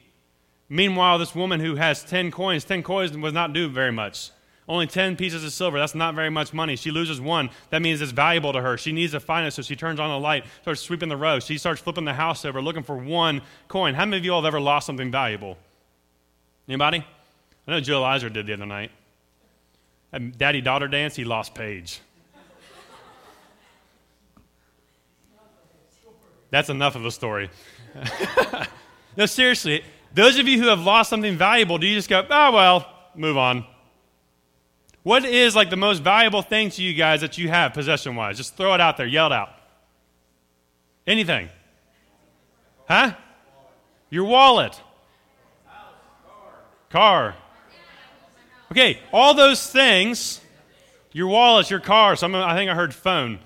Meanwhile, 0.68 1.18
this 1.18 1.34
woman 1.34 1.58
who 1.60 1.76
has 1.76 2.04
10 2.04 2.30
coins, 2.30 2.64
10 2.64 2.82
coins 2.82 3.16
was 3.16 3.32
not 3.32 3.52
do 3.52 3.68
very 3.68 3.90
much. 3.90 4.30
Only 4.68 4.86
10 4.86 5.16
pieces 5.16 5.42
of 5.42 5.52
silver. 5.52 5.80
That's 5.80 5.96
not 5.96 6.14
very 6.14 6.30
much 6.30 6.52
money. 6.52 6.76
She 6.76 6.92
loses 6.92 7.20
one. 7.20 7.50
That 7.70 7.82
means 7.82 8.00
it's 8.00 8.12
valuable 8.12 8.52
to 8.52 8.60
her. 8.60 8.78
She 8.78 8.92
needs 8.92 9.10
to 9.12 9.18
find 9.18 9.44
it, 9.44 9.50
so 9.50 9.62
she 9.62 9.74
turns 9.74 9.98
on 9.98 10.10
the 10.10 10.18
light, 10.18 10.44
starts 10.62 10.80
sweeping 10.80 11.08
the 11.08 11.16
row. 11.16 11.40
She 11.40 11.58
starts 11.58 11.80
flipping 11.80 12.04
the 12.04 12.14
house 12.14 12.44
over, 12.44 12.62
looking 12.62 12.84
for 12.84 12.96
one 12.96 13.42
coin. 13.66 13.94
How 13.94 14.04
many 14.04 14.18
of 14.18 14.24
you 14.24 14.32
all 14.32 14.42
have 14.42 14.46
ever 14.46 14.60
lost 14.60 14.86
something 14.86 15.10
valuable? 15.10 15.58
Anybody? 16.70 17.04
I 17.66 17.70
know 17.72 17.80
Joe 17.80 18.04
Iser 18.04 18.28
did 18.28 18.46
the 18.46 18.52
other 18.52 18.64
night. 18.64 18.92
Daddy 20.38 20.60
daughter 20.60 20.86
dance, 20.86 21.16
he 21.16 21.24
lost 21.24 21.52
Paige. 21.52 21.98
That's 26.50 26.68
enough 26.68 26.94
of 26.94 27.04
a 27.04 27.10
story. 27.10 27.50
no, 29.16 29.26
seriously, 29.26 29.82
those 30.14 30.38
of 30.38 30.46
you 30.46 30.62
who 30.62 30.68
have 30.68 30.78
lost 30.78 31.10
something 31.10 31.36
valuable, 31.36 31.76
do 31.76 31.88
you 31.88 31.96
just 31.96 32.08
go, 32.08 32.24
oh, 32.30 32.52
well, 32.52 32.86
move 33.16 33.36
on? 33.36 33.64
What 35.02 35.24
is 35.24 35.56
like 35.56 35.70
the 35.70 35.76
most 35.76 36.04
valuable 36.04 36.42
thing 36.42 36.70
to 36.70 36.82
you 36.84 36.94
guys 36.94 37.22
that 37.22 37.36
you 37.36 37.48
have 37.48 37.72
possession 37.72 38.14
wise? 38.14 38.36
Just 38.36 38.56
throw 38.56 38.74
it 38.74 38.80
out 38.80 38.96
there, 38.96 39.06
yell 39.06 39.26
it 39.26 39.32
out. 39.32 39.50
Anything. 41.04 41.48
Huh? 42.86 43.14
Your 44.08 44.26
wallet 44.26 44.80
car. 46.90 47.34
Okay, 48.70 49.00
all 49.12 49.34
those 49.34 49.66
things, 49.68 50.40
your 51.12 51.26
wallet, 51.26 51.70
your 51.70 51.80
car, 51.80 52.14
some 52.14 52.34
I 52.34 52.54
think 52.54 52.70
I 52.70 52.74
heard 52.74 52.94
phone. 52.94 53.38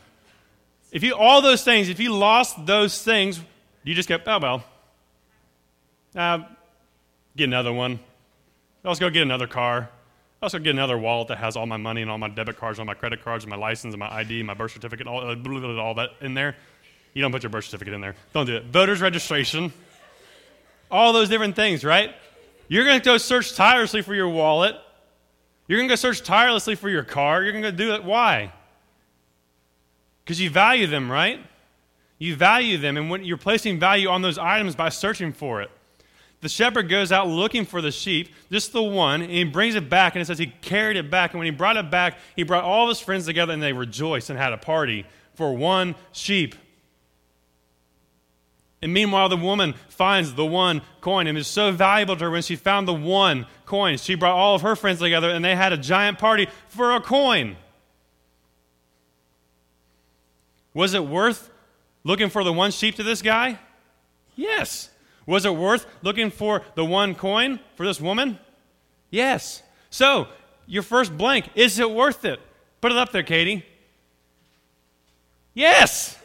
If 0.92 1.02
you 1.02 1.14
all 1.14 1.40
those 1.40 1.64
things, 1.64 1.88
if 1.88 1.98
you 1.98 2.12
lost 2.12 2.66
those 2.66 3.02
things, 3.02 3.40
you 3.85 3.94
just 3.94 4.09
go, 4.09 4.18
oh 4.26 4.38
well. 4.38 4.64
Uh, 6.14 6.44
get 7.37 7.44
another 7.44 7.72
one. 7.72 7.98
Let's 8.85 9.00
go 9.00 9.11
get 9.11 9.22
another 9.22 9.46
car. 9.46 9.88
Let's 10.42 10.52
go 10.52 10.61
get 10.61 10.70
another 10.70 10.98
wallet 10.98 11.28
that 11.28 11.38
has 11.38 11.57
all 11.57 11.66
my 11.66 11.78
money 11.78 12.02
and 12.02 12.11
all 12.11 12.18
my 12.18 12.28
debit 12.28 12.59
cards, 12.59 12.78
and 12.78 12.87
all 12.87 12.94
my 12.94 12.98
credit 12.98 13.24
cards, 13.24 13.44
and 13.44 13.50
my 13.50 13.57
license 13.57 13.94
and 13.94 13.98
my 13.98 14.12
ID, 14.12 14.42
my 14.42 14.54
birth 14.54 14.72
certificate, 14.72 15.07
all, 15.07 15.20
all 15.24 15.94
that 15.94 16.11
in 16.20 16.35
there. 16.35 16.54
You 17.14 17.22
don't 17.22 17.33
put 17.33 17.42
your 17.42 17.50
birth 17.50 17.64
certificate 17.64 17.94
in 17.94 18.00
there. 18.00 18.14
Don't 18.33 18.46
do 18.46 18.57
it. 18.57 18.66
Voter's 18.66 19.00
registration. 19.00 19.72
All 20.90 21.12
those 21.12 21.28
different 21.28 21.57
things, 21.57 21.83
right? 21.83 22.14
You're 22.68 22.85
going 22.85 22.98
to 22.98 23.05
go 23.05 23.18
search 23.18 23.55
tirelessly 23.55 24.03
for 24.03 24.14
your 24.14 24.29
wallet. 24.29 24.77
You're 25.66 25.79
going 25.79 25.88
to 25.88 25.92
go 25.92 25.96
search 25.96 26.22
tirelessly 26.22 26.74
for 26.74 26.88
your 26.88 27.05
car. 27.05 27.42
You're 27.42 27.53
going 27.53 27.64
to 27.64 27.72
do 27.72 27.94
it. 27.94 28.05
Why? 28.05 28.53
Because 30.24 30.40
you 30.40 30.50
value 30.50 30.87
them, 30.87 31.11
right? 31.11 31.40
You 32.18 32.37
value 32.37 32.79
them, 32.79 32.96
and 32.96 33.11
when 33.11 33.24
you're 33.24 33.37
placing 33.37 33.79
value 33.79 34.09
on 34.09 34.22
those 34.22 34.38
items 34.38 34.74
by 34.74 34.88
searching 34.88 35.33
for 35.33 35.61
it. 35.61 35.70
The 36.40 36.48
shepherd 36.48 36.88
goes 36.90 37.11
out 37.11 37.27
looking 37.27 37.64
for 37.64 37.81
the 37.81 37.90
sheep, 37.90 38.29
just 38.50 38.72
the 38.72 38.83
one, 38.83 39.22
and 39.22 39.31
he 39.31 39.44
brings 39.44 39.74
it 39.74 39.88
back, 39.88 40.14
and 40.14 40.22
it 40.22 40.27
says 40.27 40.38
he 40.38 40.46
carried 40.46 40.96
it 40.96 41.11
back. 41.11 41.33
And 41.33 41.38
when 41.38 41.46
he 41.46 41.50
brought 41.50 41.77
it 41.77 41.90
back, 41.90 42.18
he 42.37 42.42
brought 42.42 42.64
all 42.64 42.85
of 42.85 42.90
his 42.90 43.00
friends 43.00 43.24
together, 43.24 43.53
and 43.53 43.62
they 43.62 43.72
rejoiced 43.72 44.31
and 44.31 44.38
had 44.38 44.53
a 44.53 44.59
party 44.59 45.07
for 45.35 45.55
one 45.57 45.94
sheep. 46.12 46.55
And 48.85 48.92
meanwhile, 48.92 49.31
the 49.31 49.37
woman 49.38 49.73
finds 49.88 50.35
the 50.35 50.44
one 50.44 50.83
coin, 51.01 51.27
and 51.27 51.38
it's 51.38 51.49
so 51.49 51.73
valuable 51.73 52.16
to 52.16 52.25
her 52.25 52.31
when 52.31 52.42
she 52.42 52.55
found 52.55 52.87
the 52.87 52.92
one 52.92 53.47
coin. 53.64 53.97
She 53.97 54.14
brought 54.14 54.37
all 54.37 54.55
of 54.55 54.61
her 54.61 54.77
friends 54.77 54.99
together, 54.99 55.31
and 55.31 55.42
they 55.42 55.57
had 55.57 55.73
a 55.73 55.79
giant 55.79 56.18
party 56.18 56.49
for 56.68 56.94
a 56.94 57.01
coin. 57.01 57.57
Was 60.75 60.92
it 60.92 61.07
worth 61.07 61.51
looking 62.05 62.29
for 62.29 62.44
the 62.44 62.53
one 62.53 62.73
sheep 62.73 62.97
to 62.97 63.03
this 63.03 63.23
guy? 63.23 63.59
Yes. 64.37 64.90
Was 65.25 65.47
it 65.47 65.57
worth 65.57 65.87
looking 66.03 66.31
for 66.31 66.61
the 66.75 66.85
one 66.85 67.14
coin 67.14 67.61
for 67.77 67.87
this 67.87 68.03
woman? 68.03 68.38
Yes. 69.09 69.62
So, 69.88 70.29
your 70.66 70.83
first 70.83 71.16
blank, 71.16 71.49
is 71.55 71.79
it 71.79 71.90
worth 71.90 72.27
it? 72.27 72.38
Put 72.83 72.92
it 72.92 72.99
up 72.99 73.12
there, 73.12 73.23
Katie. 73.23 73.64
Yes. 75.55 76.18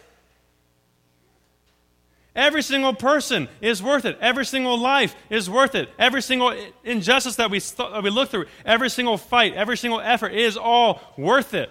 Every 2.39 2.61
single 2.61 2.93
person 2.93 3.49
is 3.59 3.83
worth 3.83 4.05
it. 4.05 4.17
Every 4.21 4.45
single 4.45 4.79
life 4.79 5.13
is 5.29 5.49
worth 5.49 5.75
it. 5.75 5.89
Every 5.99 6.21
single 6.21 6.55
injustice 6.85 7.35
that 7.35 7.51
we, 7.51 7.59
that 7.59 8.01
we 8.01 8.09
look 8.09 8.29
through, 8.29 8.45
every 8.63 8.89
single 8.89 9.17
fight, 9.17 9.55
every 9.55 9.75
single 9.75 9.99
effort 9.99 10.29
is 10.29 10.55
all 10.55 11.01
worth 11.17 11.53
it. 11.53 11.69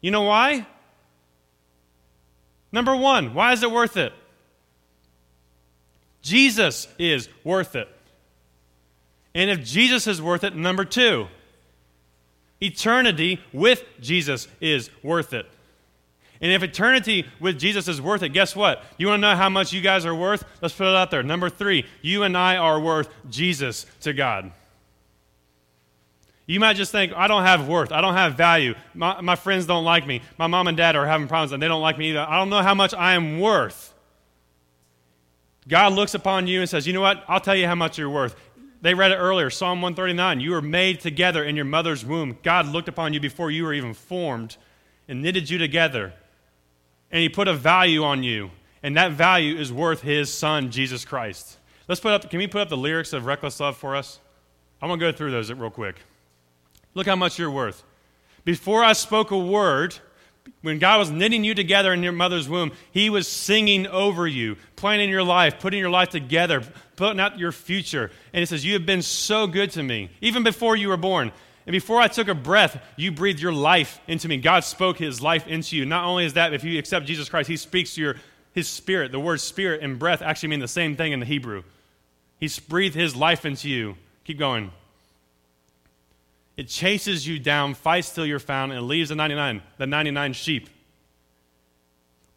You 0.00 0.10
know 0.10 0.22
why? 0.22 0.66
Number 2.72 2.96
one, 2.96 3.34
why 3.34 3.52
is 3.52 3.62
it 3.62 3.70
worth 3.70 3.98
it? 3.98 4.14
Jesus 6.22 6.88
is 6.98 7.28
worth 7.44 7.76
it. 7.76 7.88
And 9.34 9.50
if 9.50 9.62
Jesus 9.62 10.06
is 10.06 10.22
worth 10.22 10.44
it, 10.44 10.56
number 10.56 10.86
two, 10.86 11.28
eternity 12.58 13.38
with 13.52 13.84
Jesus 14.00 14.48
is 14.62 14.88
worth 15.02 15.34
it. 15.34 15.46
And 16.40 16.52
if 16.52 16.62
eternity 16.62 17.26
with 17.40 17.58
Jesus 17.58 17.88
is 17.88 18.00
worth 18.00 18.22
it, 18.22 18.30
guess 18.30 18.54
what? 18.54 18.84
You 18.96 19.08
want 19.08 19.22
to 19.22 19.28
know 19.28 19.36
how 19.36 19.48
much 19.48 19.72
you 19.72 19.80
guys 19.80 20.06
are 20.06 20.14
worth? 20.14 20.44
Let's 20.62 20.74
put 20.74 20.86
it 20.86 20.94
out 20.94 21.10
there. 21.10 21.22
Number 21.22 21.50
three, 21.50 21.84
you 22.00 22.22
and 22.22 22.36
I 22.36 22.56
are 22.56 22.78
worth 22.78 23.08
Jesus 23.28 23.86
to 24.02 24.12
God. 24.12 24.52
You 26.46 26.60
might 26.60 26.76
just 26.76 26.92
think, 26.92 27.12
I 27.14 27.28
don't 27.28 27.42
have 27.42 27.68
worth. 27.68 27.92
I 27.92 28.00
don't 28.00 28.14
have 28.14 28.34
value. 28.34 28.74
My, 28.94 29.20
my 29.20 29.36
friends 29.36 29.66
don't 29.66 29.84
like 29.84 30.06
me. 30.06 30.22
My 30.38 30.46
mom 30.46 30.66
and 30.66 30.76
dad 30.76 30.96
are 30.96 31.06
having 31.06 31.28
problems 31.28 31.52
and 31.52 31.62
they 31.62 31.68
don't 31.68 31.82
like 31.82 31.98
me 31.98 32.10
either. 32.10 32.24
I 32.26 32.36
don't 32.38 32.48
know 32.48 32.62
how 32.62 32.74
much 32.74 32.94
I 32.94 33.14
am 33.14 33.38
worth. 33.38 33.92
God 35.68 35.92
looks 35.92 36.14
upon 36.14 36.46
you 36.46 36.60
and 36.60 36.70
says, 36.70 36.86
You 36.86 36.94
know 36.94 37.02
what? 37.02 37.22
I'll 37.28 37.40
tell 37.40 37.54
you 37.54 37.66
how 37.66 37.74
much 37.74 37.98
you're 37.98 38.08
worth. 38.08 38.34
They 38.80 38.94
read 38.94 39.10
it 39.10 39.16
earlier, 39.16 39.50
Psalm 39.50 39.82
139. 39.82 40.40
You 40.40 40.52
were 40.52 40.62
made 40.62 41.00
together 41.00 41.44
in 41.44 41.56
your 41.56 41.64
mother's 41.64 42.04
womb. 42.04 42.38
God 42.42 42.66
looked 42.66 42.88
upon 42.88 43.12
you 43.12 43.20
before 43.20 43.50
you 43.50 43.64
were 43.64 43.74
even 43.74 43.92
formed 43.92 44.56
and 45.06 45.20
knitted 45.20 45.50
you 45.50 45.58
together. 45.58 46.14
And 47.10 47.22
He 47.22 47.28
put 47.28 47.48
a 47.48 47.54
value 47.54 48.04
on 48.04 48.22
you. 48.22 48.50
And 48.82 48.96
that 48.96 49.12
value 49.12 49.56
is 49.56 49.72
worth 49.72 50.02
His 50.02 50.32
Son, 50.32 50.70
Jesus 50.70 51.04
Christ. 51.04 51.58
Let's 51.88 52.00
put 52.00 52.12
up, 52.12 52.30
can 52.30 52.38
we 52.38 52.46
put 52.46 52.60
up 52.60 52.68
the 52.68 52.76
lyrics 52.76 53.12
of 53.12 53.24
Reckless 53.24 53.58
Love 53.60 53.76
for 53.76 53.96
us? 53.96 54.20
I'm 54.80 54.88
going 54.88 55.00
to 55.00 55.06
go 55.06 55.16
through 55.16 55.30
those 55.30 55.52
real 55.52 55.70
quick. 55.70 55.96
Look 56.94 57.06
how 57.06 57.16
much 57.16 57.38
you're 57.38 57.50
worth. 57.50 57.82
Before 58.44 58.84
I 58.84 58.92
spoke 58.92 59.30
a 59.30 59.38
word, 59.38 59.96
when 60.62 60.78
God 60.78 60.98
was 60.98 61.10
knitting 61.10 61.44
you 61.44 61.54
together 61.54 61.92
in 61.92 62.02
your 62.02 62.12
mother's 62.12 62.48
womb, 62.48 62.72
He 62.90 63.10
was 63.10 63.28
singing 63.28 63.86
over 63.86 64.26
you, 64.26 64.56
planning 64.76 65.10
your 65.10 65.22
life, 65.22 65.60
putting 65.60 65.80
your 65.80 65.90
life 65.90 66.10
together, 66.10 66.62
putting 66.96 67.20
out 67.20 67.38
your 67.38 67.52
future. 67.52 68.10
And 68.32 68.40
He 68.40 68.46
says, 68.46 68.64
You 68.64 68.74
have 68.74 68.86
been 68.86 69.02
so 69.02 69.46
good 69.46 69.70
to 69.72 69.82
me, 69.82 70.10
even 70.20 70.42
before 70.42 70.76
you 70.76 70.88
were 70.88 70.96
born. 70.96 71.32
And 71.68 71.74
before 71.74 72.00
I 72.00 72.08
took 72.08 72.28
a 72.28 72.34
breath, 72.34 72.82
you 72.96 73.12
breathed 73.12 73.40
your 73.40 73.52
life 73.52 74.00
into 74.08 74.26
me. 74.26 74.38
God 74.38 74.64
spoke 74.64 74.96
His 74.96 75.20
life 75.20 75.46
into 75.46 75.76
you. 75.76 75.84
Not 75.84 76.06
only 76.06 76.24
is 76.24 76.32
that, 76.32 76.54
if 76.54 76.64
you 76.64 76.78
accept 76.78 77.04
Jesus 77.04 77.28
Christ, 77.28 77.46
He 77.46 77.58
speaks 77.58 77.94
to 77.94 78.00
your 78.00 78.16
His 78.54 78.68
spirit. 78.68 79.12
The 79.12 79.20
words 79.20 79.42
spirit 79.42 79.82
and 79.82 79.98
breath 79.98 80.22
actually 80.22 80.48
mean 80.48 80.60
the 80.60 80.66
same 80.66 80.96
thing 80.96 81.12
in 81.12 81.20
the 81.20 81.26
Hebrew. 81.26 81.64
He's 82.40 82.58
breathed 82.58 82.94
His 82.94 83.14
life 83.14 83.44
into 83.44 83.68
you. 83.68 83.96
Keep 84.24 84.38
going. 84.38 84.70
It 86.56 86.68
chases 86.68 87.26
you 87.26 87.38
down, 87.38 87.74
fights 87.74 88.14
till 88.14 88.24
you're 88.24 88.38
found, 88.38 88.72
and 88.72 88.88
leaves 88.88 89.10
the 89.10 89.14
99, 89.14 89.60
the 89.76 89.86
99 89.86 90.32
sheep. 90.32 90.70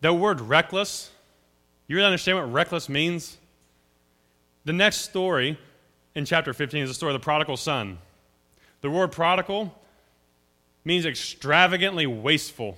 The 0.01 0.13
word 0.13 0.41
reckless, 0.41 1.09
you 1.87 1.95
really 1.95 2.05
understand 2.05 2.37
what 2.37 2.51
reckless 2.51 2.89
means? 2.89 3.37
The 4.65 4.73
next 4.73 5.03
story 5.03 5.57
in 6.15 6.25
chapter 6.25 6.53
15 6.53 6.83
is 6.83 6.89
the 6.89 6.93
story 6.93 7.13
of 7.15 7.21
the 7.21 7.23
prodigal 7.23 7.55
son. 7.55 7.97
The 8.81 8.89
word 8.89 9.11
prodigal 9.11 9.77
means 10.83 11.05
extravagantly 11.05 12.07
wasteful. 12.07 12.77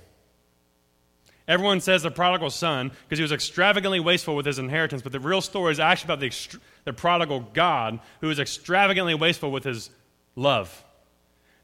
Everyone 1.46 1.80
says 1.80 2.02
the 2.02 2.10
prodigal 2.10 2.50
son 2.50 2.90
because 3.04 3.18
he 3.18 3.22
was 3.22 3.32
extravagantly 3.32 4.00
wasteful 4.00 4.36
with 4.36 4.46
his 4.46 4.58
inheritance, 4.58 5.02
but 5.02 5.12
the 5.12 5.20
real 5.20 5.40
story 5.40 5.72
is 5.72 5.80
actually 5.80 6.14
about 6.14 6.20
the, 6.20 6.58
the 6.84 6.92
prodigal 6.92 7.40
God 7.52 8.00
who 8.20 8.30
is 8.30 8.38
extravagantly 8.38 9.14
wasteful 9.14 9.50
with 9.50 9.64
his 9.64 9.90
love. 10.36 10.84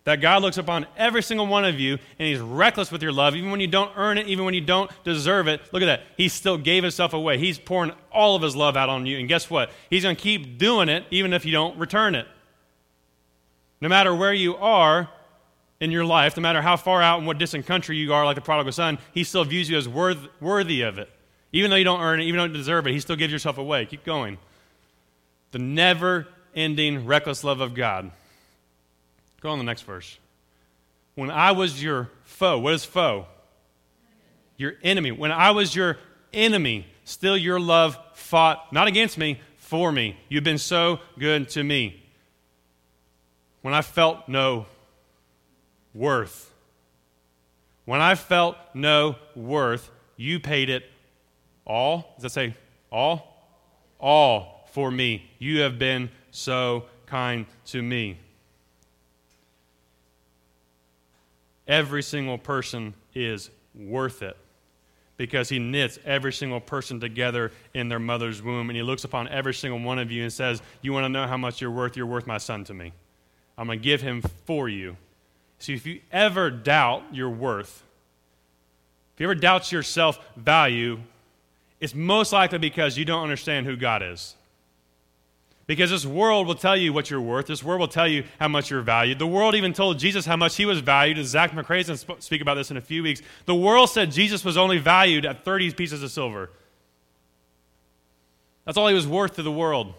That 0.05 0.23
God 0.23 0.43
looks 0.43 0.57
upon 0.57 0.87
every 0.97 1.23
single 1.23 1.47
one 1.47 1.65
of 1.65 1.79
you 1.79 1.99
and 2.19 2.29
He's 2.29 2.39
reckless 2.41 2.91
with 2.91 3.03
your 3.03 3.13
love, 3.13 3.37
even 3.37 3.51
when 3.51 3.61
you 3.61 3.67
don't 3.67 3.93
earn 3.97 4.17
it, 4.17 4.29
even 4.29 4.47
when 4.47 4.55
you 4.55 4.63
don't 4.63 4.91
deserve 5.05 5.47
it. 5.47 5.61
Look 5.73 5.83
at 5.83 5.87
that. 5.87 6.03
He 6.17 6.29
still 6.29 6.57
gave 6.57 6.83
Himself 6.83 7.13
away. 7.13 7.37
He's 7.37 7.59
pouring 7.59 7.93
all 8.11 8.35
of 8.35 8.43
His 8.43 8.57
love 8.57 8.79
out 8.79 8.89
on 8.89 9.05
you. 9.05 9.19
And 9.19 9.29
guess 9.29 9.51
what? 9.51 9.71
He's 9.91 10.03
going 10.05 10.17
to 10.17 10.23
keep 10.23 10.57
doing 10.57 10.89
it 10.89 11.05
even 11.11 11.35
if 11.35 11.45
you 11.45 11.53
don't 11.53 11.79
return 11.79 12.15
it. 12.15 12.27
No 13.81 13.89
matter 13.89 14.15
where 14.15 14.33
you 14.33 14.57
are 14.57 15.09
in 15.81 15.91
your 15.91 16.05
life, 16.05 16.37
no 16.37 16.43
matter 16.43 16.61
how 16.61 16.77
far 16.77 17.01
out 17.01 17.21
in 17.21 17.27
what 17.27 17.39
distant 17.39 17.67
country 17.67 17.97
you 17.97 18.13
are, 18.13 18.25
like 18.25 18.35
the 18.35 18.43
prodigal 18.43 18.73
son, 18.73 18.99
He 19.13 19.25
still 19.25 19.45
views 19.45 19.71
you 19.71 19.79
as 19.79 19.89
worth, 19.89 20.19
worthy 20.41 20.83
of 20.83 20.99
it. 20.99 21.09
Even 21.53 21.71
though 21.71 21.77
you 21.77 21.85
don't 21.85 22.01
earn 22.01 22.21
it, 22.21 22.25
even 22.25 22.39
though 22.39 22.45
you 22.45 22.49
don't 22.49 22.59
deserve 22.59 22.87
it, 22.87 22.93
He 22.93 23.01
still 23.01 23.17
gives 23.17 23.33
yourself 23.33 23.59
away. 23.59 23.87
Keep 23.87 24.05
going. 24.05 24.39
The 25.53 25.59
never 25.59 26.29
ending, 26.55 27.07
reckless 27.07 27.43
love 27.43 27.61
of 27.61 27.75
God. 27.75 28.11
Go 29.41 29.51
on 29.51 29.59
the 29.59 29.65
next 29.65 29.83
verse. 29.83 30.19
When 31.15 31.31
I 31.31 31.53
was 31.53 31.83
your 31.83 32.11
foe, 32.25 32.59
what 32.59 32.75
is 32.75 32.85
foe? 32.85 33.27
Your 34.57 34.75
enemy. 34.83 35.11
When 35.11 35.33
I 35.33 35.51
was 35.53 35.75
your 35.75 35.97
enemy, 36.33 36.87
still 37.05 37.37
your 37.37 37.59
love 37.59 37.99
fought, 38.15 38.73
not 38.73 38.87
against 38.87 39.17
me, 39.17 39.41
for 39.57 39.91
me. 39.91 40.17
You've 40.29 40.45
been 40.45 40.59
so 40.59 41.01
good 41.19 41.49
to 41.51 41.65
me. 41.65 42.00
When 43.63 43.75
I 43.75 43.83
felt 43.83 44.29
no 44.29 44.67
worth, 45.95 46.53
when 47.85 48.01
I 48.01 48.15
felt 48.15 48.57
no 48.75 49.17
worth, 49.35 49.91
you 50.17 50.41
paid 50.41 50.71
it 50.71 50.85
all. 51.67 52.15
Does 52.17 52.23
that 52.25 52.31
say 52.31 52.57
all? 52.91 53.27
All 53.99 54.69
for 54.73 54.91
me. 54.91 55.31
You 55.39 55.61
have 55.61 55.79
been 55.79 56.11
so 56.31 56.85
kind 57.07 57.47
to 57.67 57.83
me. 57.83 58.19
every 61.71 62.03
single 62.03 62.37
person 62.37 62.93
is 63.15 63.49
worth 63.75 64.23
it 64.23 64.37
because 65.17 65.49
he 65.49 65.59
knits 65.59 65.99
every 66.05 66.33
single 66.33 66.61
person 66.61 66.99
together 66.99 67.53
in 67.73 67.89
their 67.89 68.01
mother's 68.01 68.43
womb 68.43 68.69
and 68.69 68.77
he 68.77 68.83
looks 68.83 69.05
upon 69.05 69.29
every 69.29 69.55
single 69.55 69.79
one 69.79 69.99
of 69.99 70.11
you 70.11 70.25
and 70.25 70.33
says, 70.33 70.61
You 70.83 70.93
want 70.93 71.05
to 71.05 71.09
know 71.09 71.27
how 71.27 71.37
much 71.37 71.61
you're 71.61 71.71
worth? 71.71 71.97
You're 71.97 72.07
worth 72.07 72.27
my 72.27 72.39
son 72.39 72.65
to 72.65 72.75
me. 72.75 72.93
I'm 73.61 73.67
going 73.67 73.79
to 73.79 73.85
give 73.85 74.01
him 74.01 74.23
for 74.47 74.71
you. 74.71 74.97
See, 75.59 75.75
if 75.75 75.85
you 75.87 76.01
ever 76.11 76.51
doubt 76.51 77.03
your 77.13 77.29
worth, 77.29 77.85
if 79.13 79.21
you 79.21 79.27
ever 79.27 79.35
doubt 79.35 79.71
your 79.71 79.83
self 79.83 80.19
value, 80.35 80.99
it's 81.79 81.95
most 81.95 82.33
likely 82.33 82.57
because 82.57 82.97
you 82.97 83.05
don't 83.05 83.23
understand 83.23 83.67
who 83.67 83.77
God 83.77 84.03
is. 84.03 84.35
Because 85.67 85.91
this 85.91 86.07
world 86.07 86.47
will 86.47 86.55
tell 86.55 86.75
you 86.75 86.95
what 86.95 87.11
you're 87.11 87.21
worth. 87.21 87.49
This 87.49 87.63
world 87.63 87.81
will 87.81 87.89
tell 87.89 88.09
you 88.09 88.25
how 88.41 88.49
much 88.49 88.71
you're 88.71 88.81
valued. 88.81 89.19
The 89.19 89.27
world 89.27 89.55
even 89.55 89.75
told 89.75 89.99
Jesus 89.99 90.25
how 90.25 90.37
much 90.37 90.57
he 90.57 90.65
was 90.65 90.81
valued, 90.81 91.23
Zach 91.27 91.55
gonna 91.55 91.97
speak 92.21 92.41
about 92.41 92.55
this 92.55 92.71
in 92.71 92.79
a 92.79 92.81
few 92.81 93.03
weeks. 93.03 93.21
The 93.45 93.55
world 93.55 93.91
said 93.91 94.11
Jesus 94.11 94.43
was 94.43 94.57
only 94.57 94.79
valued 94.79 95.27
at 95.27 95.45
30 95.45 95.75
pieces 95.75 96.03
of 96.03 96.11
silver. 96.11 96.49
That's 98.65 98.79
all 98.79 98.89
he 98.89 98.95
was 98.95 99.07
worth 99.07 99.37
to 99.37 99.43
the 99.43 99.53
world. 99.53 99.93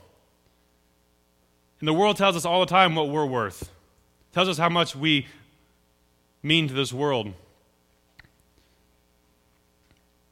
And 1.81 1.87
the 1.87 1.93
world 1.93 2.15
tells 2.15 2.35
us 2.35 2.45
all 2.45 2.59
the 2.59 2.67
time 2.67 2.95
what 2.95 3.09
we're 3.09 3.25
worth. 3.25 3.71
Tells 4.33 4.47
us 4.47 4.57
how 4.57 4.69
much 4.69 4.95
we 4.95 5.25
mean 6.43 6.67
to 6.67 6.73
this 6.73 6.93
world. 6.93 7.33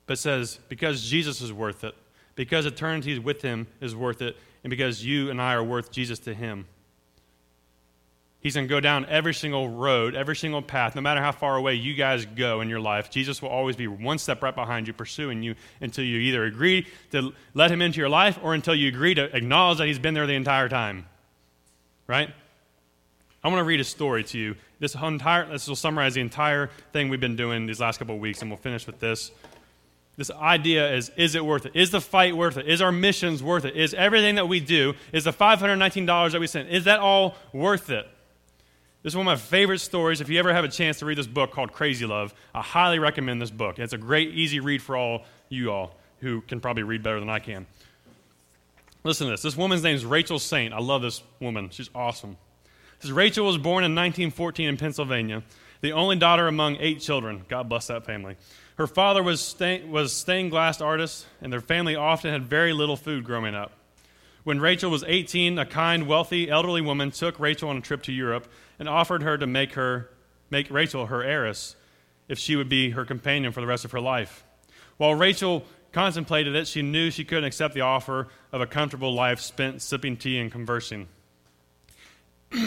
But 0.05 0.19
says, 0.19 0.59
because 0.69 1.03
Jesus 1.03 1.41
is 1.41 1.51
worth 1.51 1.83
it, 1.83 1.95
because 2.35 2.65
eternity 2.65 3.17
with 3.17 3.41
him 3.41 3.65
is 3.81 3.95
worth 3.95 4.21
it, 4.21 4.37
and 4.63 4.69
because 4.69 5.03
you 5.03 5.31
and 5.31 5.41
I 5.41 5.55
are 5.55 5.63
worth 5.63 5.91
Jesus 5.91 6.19
to 6.19 6.33
him. 6.33 6.67
He's 8.41 8.53
going 8.53 8.67
to 8.67 8.69
go 8.69 8.79
down 8.79 9.05
every 9.07 9.33
single 9.33 9.67
road, 9.67 10.15
every 10.15 10.35
single 10.35 10.61
path, 10.61 10.95
no 10.95 11.01
matter 11.01 11.19
how 11.19 11.31
far 11.31 11.57
away 11.57 11.73
you 11.73 11.93
guys 11.95 12.25
go 12.25 12.61
in 12.61 12.69
your 12.69 12.79
life. 12.79 13.09
Jesus 13.09 13.41
will 13.41 13.49
always 13.49 13.75
be 13.75 13.87
one 13.87 14.17
step 14.17 14.41
right 14.43 14.55
behind 14.55 14.87
you, 14.87 14.93
pursuing 14.93 15.43
you 15.43 15.55
until 15.81 16.05
you 16.05 16.19
either 16.19 16.45
agree 16.45 16.87
to 17.11 17.33
let 17.53 17.71
him 17.71 17.81
into 17.81 17.99
your 17.99 18.07
life 18.07 18.39
or 18.41 18.53
until 18.53 18.75
you 18.75 18.87
agree 18.87 19.15
to 19.15 19.35
acknowledge 19.35 19.79
that 19.79 19.87
he's 19.87 19.99
been 19.99 20.13
there 20.13 20.27
the 20.27 20.33
entire 20.33 20.69
time. 20.69 21.05
Right? 22.09 22.31
I 23.43 23.47
want 23.49 23.59
to 23.59 23.63
read 23.63 23.79
a 23.79 23.83
story 23.83 24.23
to 24.23 24.37
you. 24.37 24.55
This 24.79 24.95
entire 24.95 25.47
this 25.47 25.67
will 25.67 25.75
summarize 25.75 26.15
the 26.15 26.21
entire 26.21 26.71
thing 26.91 27.09
we've 27.09 27.19
been 27.19 27.35
doing 27.35 27.67
these 27.67 27.79
last 27.79 27.99
couple 27.99 28.15
of 28.15 28.21
weeks, 28.21 28.41
and 28.41 28.49
we'll 28.49 28.57
finish 28.57 28.87
with 28.87 28.99
this. 28.99 29.31
This 30.17 30.31
idea 30.31 30.91
is 30.91 31.11
is 31.17 31.35
it 31.35 31.45
worth 31.45 31.67
it? 31.67 31.73
Is 31.75 31.91
the 31.91 32.01
fight 32.01 32.35
worth 32.35 32.57
it? 32.57 32.67
Is 32.67 32.81
our 32.81 32.91
missions 32.91 33.43
worth 33.43 33.63
it? 33.63 33.77
Is 33.77 33.93
everything 33.93 34.35
that 34.35 34.47
we 34.47 34.59
do, 34.59 34.95
is 35.13 35.25
the 35.25 35.31
$519 35.31 36.31
that 36.31 36.41
we 36.41 36.47
sent, 36.47 36.69
is 36.69 36.85
that 36.85 36.99
all 36.99 37.35
worth 37.53 37.91
it? 37.91 38.07
This 39.03 39.13
is 39.13 39.15
one 39.15 39.27
of 39.27 39.31
my 39.31 39.35
favorite 39.35 39.79
stories. 39.79 40.19
If 40.19 40.29
you 40.29 40.39
ever 40.39 40.51
have 40.51 40.65
a 40.65 40.69
chance 40.69 40.97
to 40.99 41.05
read 41.05 41.19
this 41.19 41.27
book 41.27 41.51
called 41.51 41.73
Crazy 41.73 42.07
Love, 42.07 42.33
I 42.55 42.61
highly 42.61 42.97
recommend 42.97 43.39
this 43.39 43.51
book. 43.51 43.77
It's 43.77 43.93
a 43.93 43.99
great, 43.99 44.33
easy 44.33 44.59
read 44.59 44.81
for 44.81 44.97
all 44.97 45.25
you 45.47 45.71
all 45.71 45.95
who 46.21 46.41
can 46.41 46.59
probably 46.59 46.83
read 46.83 47.03
better 47.03 47.19
than 47.19 47.29
I 47.29 47.37
can. 47.37 47.67
Listen 49.03 49.27
to 49.27 49.31
this. 49.31 49.41
This 49.41 49.55
woman's 49.55 49.83
name 49.83 49.95
is 49.95 50.05
Rachel 50.05 50.39
Saint. 50.39 50.73
I 50.73 50.79
love 50.79 51.01
this 51.01 51.23
woman. 51.39 51.69
She's 51.69 51.89
awesome. 51.95 52.37
Says 52.99 53.13
Rachel 53.13 53.45
was 53.45 53.57
born 53.57 53.85
in 53.85 53.95
1914 53.95 54.67
in 54.67 54.77
Pennsylvania, 54.77 55.43
the 55.79 55.93
only 55.93 56.17
daughter 56.17 56.47
among 56.47 56.75
eight 56.81 56.99
children. 56.99 57.45
God 57.47 57.69
bless 57.69 57.87
that 57.87 58.05
family. 58.05 58.35
Her 58.75 58.87
father 58.87 59.23
was, 59.23 59.39
stain, 59.39 59.89
was 59.89 60.11
stained 60.11 60.51
glass 60.51 60.81
artist, 60.81 61.25
and 61.41 61.51
their 61.51 61.61
family 61.61 61.95
often 61.95 62.31
had 62.31 62.43
very 62.43 62.73
little 62.73 62.97
food 62.97 63.23
growing 63.23 63.55
up. 63.55 63.71
When 64.43 64.59
Rachel 64.59 64.91
was 64.91 65.05
18, 65.07 65.57
a 65.57 65.65
kind, 65.65 66.07
wealthy, 66.07 66.49
elderly 66.49 66.81
woman 66.81 67.11
took 67.11 67.39
Rachel 67.39 67.69
on 67.69 67.77
a 67.77 67.81
trip 67.81 68.03
to 68.03 68.11
Europe 68.11 68.47
and 68.79 68.89
offered 68.89 69.23
her 69.23 69.37
to 69.37 69.47
make 69.47 69.73
her 69.73 70.09
make 70.49 70.71
Rachel 70.71 71.05
her 71.05 71.23
heiress 71.23 71.75
if 72.27 72.39
she 72.39 72.55
would 72.55 72.69
be 72.69 72.91
her 72.91 73.05
companion 73.05 73.51
for 73.51 73.61
the 73.61 73.67
rest 73.67 73.85
of 73.85 73.91
her 73.91 74.01
life. 74.01 74.43
While 74.97 75.15
Rachel 75.15 75.65
contemplated 75.91 76.55
it, 76.55 76.67
she 76.67 76.81
knew 76.81 77.11
she 77.11 77.23
couldn't 77.23 77.45
accept 77.45 77.73
the 77.73 77.81
offer 77.81 78.27
of 78.51 78.61
a 78.61 78.67
comfortable 78.67 79.13
life 79.13 79.39
spent 79.39 79.81
sipping 79.81 80.17
tea 80.17 80.39
and 80.39 80.51
conversing. 80.51 81.07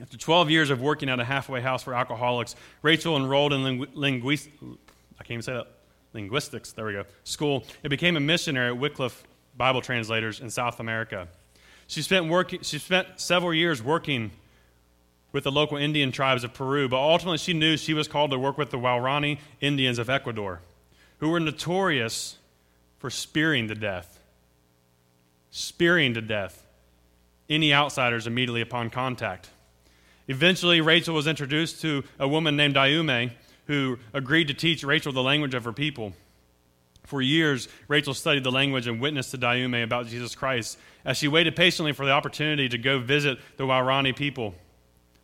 After 0.00 0.16
12 0.16 0.50
years 0.50 0.70
of 0.70 0.80
working 0.80 1.08
at 1.10 1.20
a 1.20 1.24
halfway 1.24 1.60
house 1.60 1.82
for 1.82 1.94
alcoholics, 1.94 2.56
Rachel 2.82 3.16
enrolled 3.16 3.52
in 3.52 3.60
lingu- 3.60 3.88
linguist, 3.94 4.48
I 4.62 5.24
can't 5.24 5.32
even 5.32 5.42
say 5.42 5.52
that, 5.52 5.66
linguistics, 6.14 6.72
there 6.72 6.86
we 6.86 6.92
go, 6.92 7.04
school, 7.24 7.64
and 7.82 7.90
became 7.90 8.16
a 8.16 8.20
missionary 8.20 8.68
at 8.68 8.78
Wycliffe 8.78 9.22
Bible 9.56 9.82
Translators 9.82 10.40
in 10.40 10.48
South 10.48 10.80
America. 10.80 11.28
She 11.86 12.02
spent, 12.02 12.28
work, 12.28 12.54
she 12.62 12.78
spent 12.78 13.08
several 13.16 13.52
years 13.52 13.82
working 13.82 14.30
with 15.32 15.44
the 15.44 15.52
local 15.52 15.76
Indian 15.76 16.12
tribes 16.12 16.44
of 16.44 16.54
Peru, 16.54 16.88
but 16.88 16.96
ultimately 16.96 17.38
she 17.38 17.52
knew 17.52 17.76
she 17.76 17.94
was 17.94 18.08
called 18.08 18.30
to 18.30 18.38
work 18.38 18.58
with 18.58 18.70
the 18.70 18.78
Waorani 18.78 19.38
Indians 19.60 19.98
of 19.98 20.08
Ecuador, 20.08 20.60
who 21.20 21.28
were 21.30 21.40
notorious 21.40 22.36
for 22.98 23.08
spearing 23.10 23.68
to 23.68 23.74
death. 23.74 24.20
Spearing 25.50 26.14
to 26.14 26.20
death 26.20 26.66
any 27.48 27.74
outsiders 27.74 28.26
immediately 28.26 28.60
upon 28.60 28.90
contact. 28.90 29.50
Eventually, 30.28 30.80
Rachel 30.80 31.14
was 31.14 31.26
introduced 31.26 31.80
to 31.82 32.04
a 32.18 32.28
woman 32.28 32.56
named 32.56 32.76
Dayuma 32.76 33.32
who 33.66 33.98
agreed 34.12 34.48
to 34.48 34.54
teach 34.54 34.84
Rachel 34.84 35.12
the 35.12 35.22
language 35.22 35.54
of 35.54 35.64
her 35.64 35.72
people. 35.72 36.12
For 37.04 37.20
years, 37.20 37.68
Rachel 37.88 38.14
studied 38.14 38.44
the 38.44 38.52
language 38.52 38.86
and 38.86 39.00
witnessed 39.00 39.32
to 39.32 39.38
Dayuma 39.38 39.82
about 39.82 40.06
Jesus 40.06 40.36
Christ 40.36 40.78
as 41.04 41.16
she 41.16 41.26
waited 41.26 41.56
patiently 41.56 41.92
for 41.92 42.06
the 42.06 42.12
opportunity 42.12 42.68
to 42.68 42.78
go 42.78 43.00
visit 43.00 43.38
the 43.56 43.64
Waorani 43.64 44.14
people 44.14 44.54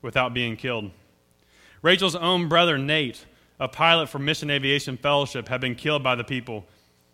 without 0.02 0.34
being 0.34 0.56
killed. 0.56 0.90
Rachel's 1.82 2.16
own 2.16 2.48
brother, 2.48 2.76
Nate, 2.76 3.24
a 3.58 3.68
pilot 3.68 4.08
for 4.08 4.18
Mission 4.18 4.50
Aviation 4.50 4.96
Fellowship, 4.96 5.48
had 5.48 5.60
been 5.60 5.74
killed 5.74 6.02
by 6.02 6.14
the 6.14 6.24
people 6.24 6.66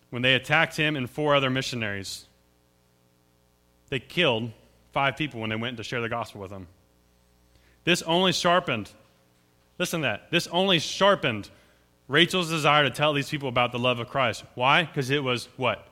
when 0.09 0.21
they 0.21 0.35
attacked 0.35 0.75
him 0.75 0.95
and 0.95 1.09
four 1.09 1.35
other 1.35 1.49
missionaries. 1.49 2.25
They 3.89 3.99
killed 3.99 4.51
five 4.91 5.17
people 5.17 5.41
when 5.41 5.49
they 5.49 5.55
went 5.55 5.77
to 5.77 5.83
share 5.83 6.01
the 6.01 6.09
gospel 6.09 6.41
with 6.41 6.51
them. 6.51 6.67
This 7.83 8.01
only 8.03 8.31
sharpened, 8.31 8.91
listen 9.77 10.01
to 10.01 10.07
that, 10.07 10.31
this 10.31 10.47
only 10.47 10.79
sharpened 10.79 11.49
Rachel's 12.07 12.49
desire 12.49 12.83
to 12.83 12.89
tell 12.89 13.13
these 13.13 13.29
people 13.29 13.49
about 13.49 13.71
the 13.71 13.79
love 13.79 13.99
of 13.99 14.09
Christ. 14.09 14.43
Why? 14.55 14.83
Because 14.83 15.09
it 15.09 15.23
was 15.23 15.47
what? 15.57 15.87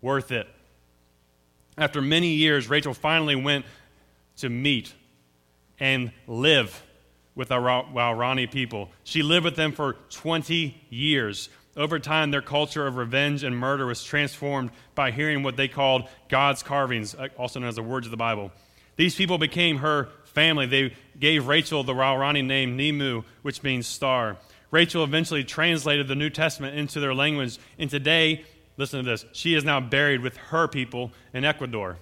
Worth 0.00 0.32
it. 0.32 0.48
After 1.76 2.02
many 2.02 2.28
years, 2.28 2.68
Rachel 2.68 2.94
finally 2.94 3.36
went 3.36 3.64
to 4.38 4.48
meet 4.48 4.94
and 5.78 6.12
live 6.26 6.82
with 7.34 7.48
the 7.48 7.56
Waorani 7.56 8.50
people. 8.50 8.90
She 9.04 9.22
lived 9.22 9.44
with 9.44 9.56
them 9.56 9.72
for 9.72 9.94
20 10.10 10.86
years. 10.90 11.48
Over 11.76 11.98
time, 11.98 12.30
their 12.30 12.42
culture 12.42 12.86
of 12.86 12.96
revenge 12.96 13.44
and 13.44 13.56
murder 13.56 13.86
was 13.86 14.02
transformed 14.02 14.70
by 14.94 15.12
hearing 15.12 15.42
what 15.42 15.56
they 15.56 15.68
called 15.68 16.08
God's 16.28 16.62
carvings, 16.62 17.14
uh, 17.14 17.28
also 17.38 17.60
known 17.60 17.68
as 17.68 17.76
the 17.76 17.82
words 17.82 18.06
of 18.06 18.10
the 18.10 18.16
Bible. 18.16 18.50
These 18.96 19.14
people 19.14 19.38
became 19.38 19.78
her 19.78 20.08
family. 20.24 20.66
They 20.66 20.94
gave 21.18 21.46
Rachel 21.46 21.84
the 21.84 21.94
Waorani 21.94 22.44
name 22.44 22.76
Nimu, 22.76 23.24
which 23.42 23.62
means 23.62 23.86
star. 23.86 24.36
Rachel 24.70 25.04
eventually 25.04 25.44
translated 25.44 26.08
the 26.08 26.14
New 26.14 26.30
Testament 26.30 26.76
into 26.76 27.00
their 27.00 27.14
language, 27.14 27.58
and 27.78 27.88
today, 27.88 28.44
listen 28.76 29.02
to 29.02 29.10
this, 29.10 29.24
she 29.32 29.54
is 29.54 29.64
now 29.64 29.80
buried 29.80 30.20
with 30.20 30.36
her 30.36 30.68
people 30.68 31.12
in 31.32 31.44
Ecuador. 31.44 31.96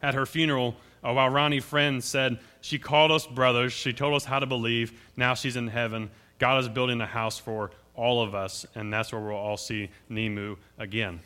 At 0.00 0.14
her 0.14 0.26
funeral, 0.26 0.76
Oh, 1.04 1.12
a 1.12 1.14
Waorani 1.14 1.62
friend 1.62 2.02
said, 2.02 2.38
She 2.60 2.78
called 2.78 3.12
us 3.12 3.26
brothers. 3.26 3.72
She 3.72 3.92
told 3.92 4.14
us 4.14 4.24
how 4.24 4.38
to 4.38 4.46
believe. 4.46 4.98
Now 5.16 5.34
she's 5.34 5.56
in 5.56 5.68
heaven. 5.68 6.10
God 6.38 6.60
is 6.60 6.68
building 6.68 7.00
a 7.00 7.06
house 7.06 7.38
for 7.38 7.70
all 7.94 8.22
of 8.22 8.34
us, 8.34 8.66
and 8.74 8.92
that's 8.92 9.12
where 9.12 9.20
we'll 9.20 9.36
all 9.36 9.56
see 9.56 9.90
Nimu 10.10 10.56
again. 10.78 11.20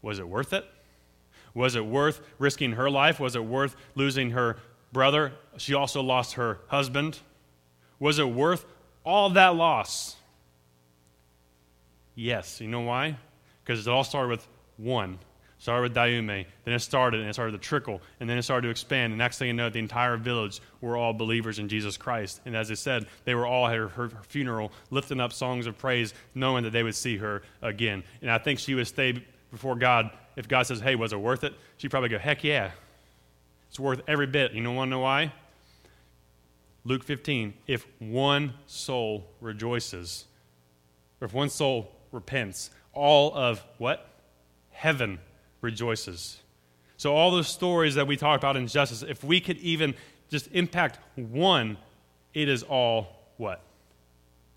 Was 0.00 0.18
it 0.18 0.28
worth 0.28 0.52
it? 0.52 0.64
Was 1.54 1.74
it 1.74 1.84
worth 1.84 2.20
risking 2.38 2.72
her 2.72 2.90
life? 2.90 3.20
Was 3.20 3.36
it 3.36 3.44
worth 3.44 3.76
losing 3.94 4.30
her 4.30 4.56
brother? 4.92 5.32
She 5.58 5.74
also 5.74 6.02
lost 6.02 6.34
her 6.34 6.58
husband. 6.68 7.18
Was 7.98 8.18
it 8.18 8.28
worth 8.28 8.64
all 9.04 9.30
that 9.30 9.54
loss? 9.54 10.16
Yes. 12.14 12.60
You 12.60 12.68
know 12.68 12.80
why? 12.80 13.16
Because 13.64 13.86
it 13.86 13.90
all 13.90 14.04
started 14.04 14.28
with 14.28 14.48
one. 14.76 15.18
Started 15.62 15.82
with 15.82 15.94
Dayuma, 15.94 16.44
then 16.64 16.74
it 16.74 16.80
started 16.80 17.20
and 17.20 17.30
it 17.30 17.34
started 17.34 17.52
to 17.52 17.58
trickle, 17.58 18.02
and 18.18 18.28
then 18.28 18.36
it 18.36 18.42
started 18.42 18.62
to 18.62 18.70
expand. 18.70 19.12
And 19.12 19.18
next 19.18 19.38
thing 19.38 19.46
you 19.46 19.54
know, 19.54 19.70
the 19.70 19.78
entire 19.78 20.16
village 20.16 20.60
were 20.80 20.96
all 20.96 21.12
believers 21.12 21.60
in 21.60 21.68
Jesus 21.68 21.96
Christ. 21.96 22.40
And 22.44 22.56
as 22.56 22.68
I 22.72 22.74
said, 22.74 23.06
they 23.26 23.36
were 23.36 23.46
all 23.46 23.68
at 23.68 23.76
her, 23.76 23.86
her, 23.86 24.08
her 24.08 24.22
funeral, 24.24 24.72
lifting 24.90 25.20
up 25.20 25.32
songs 25.32 25.68
of 25.68 25.78
praise, 25.78 26.14
knowing 26.34 26.64
that 26.64 26.70
they 26.70 26.82
would 26.82 26.96
see 26.96 27.16
her 27.18 27.42
again. 27.62 28.02
And 28.22 28.28
I 28.28 28.38
think 28.38 28.58
she 28.58 28.74
would 28.74 28.88
stay 28.88 29.24
before 29.52 29.76
God 29.76 30.10
if 30.34 30.48
God 30.48 30.64
says, 30.64 30.80
"Hey, 30.80 30.96
was 30.96 31.12
it 31.12 31.20
worth 31.20 31.44
it?" 31.44 31.54
She'd 31.76 31.92
probably 31.92 32.08
go, 32.08 32.18
"Heck 32.18 32.42
yeah, 32.42 32.72
it's 33.68 33.78
worth 33.78 34.02
every 34.08 34.26
bit." 34.26 34.54
You 34.54 34.62
know, 34.62 34.72
want 34.72 34.88
to 34.88 34.90
know 34.90 34.98
why? 34.98 35.32
Luke 36.82 37.04
15, 37.04 37.54
if 37.68 37.86
one 38.00 38.54
soul 38.66 39.28
rejoices, 39.40 40.24
or 41.20 41.26
if 41.26 41.32
one 41.32 41.50
soul 41.50 41.92
repents, 42.10 42.70
all 42.92 43.32
of 43.32 43.64
what? 43.78 44.08
Heaven 44.72 45.20
rejoices. 45.62 46.42
So, 46.98 47.14
all 47.16 47.30
those 47.30 47.48
stories 47.48 47.94
that 47.94 48.06
we 48.06 48.16
talk 48.16 48.38
about 48.38 48.56
in 48.56 48.66
justice, 48.66 49.02
if 49.02 49.24
we 49.24 49.40
could 49.40 49.58
even 49.58 49.94
just 50.30 50.48
impact 50.52 50.98
one, 51.16 51.78
it 52.34 52.48
is 52.48 52.62
all 52.62 53.16
what? 53.38 53.62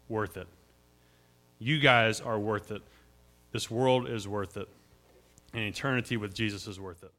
Worth 0.09 0.37
it. 0.37 0.47
You 1.57 1.79
guys 1.79 2.19
are 2.19 2.37
worth 2.37 2.71
it. 2.71 2.81
This 3.51 3.71
world 3.71 4.09
is 4.09 4.27
worth 4.27 4.57
it. 4.57 4.67
And 5.53 5.63
eternity 5.63 6.17
with 6.17 6.33
Jesus 6.33 6.67
is 6.67 6.79
worth 6.79 7.03
it. 7.03 7.11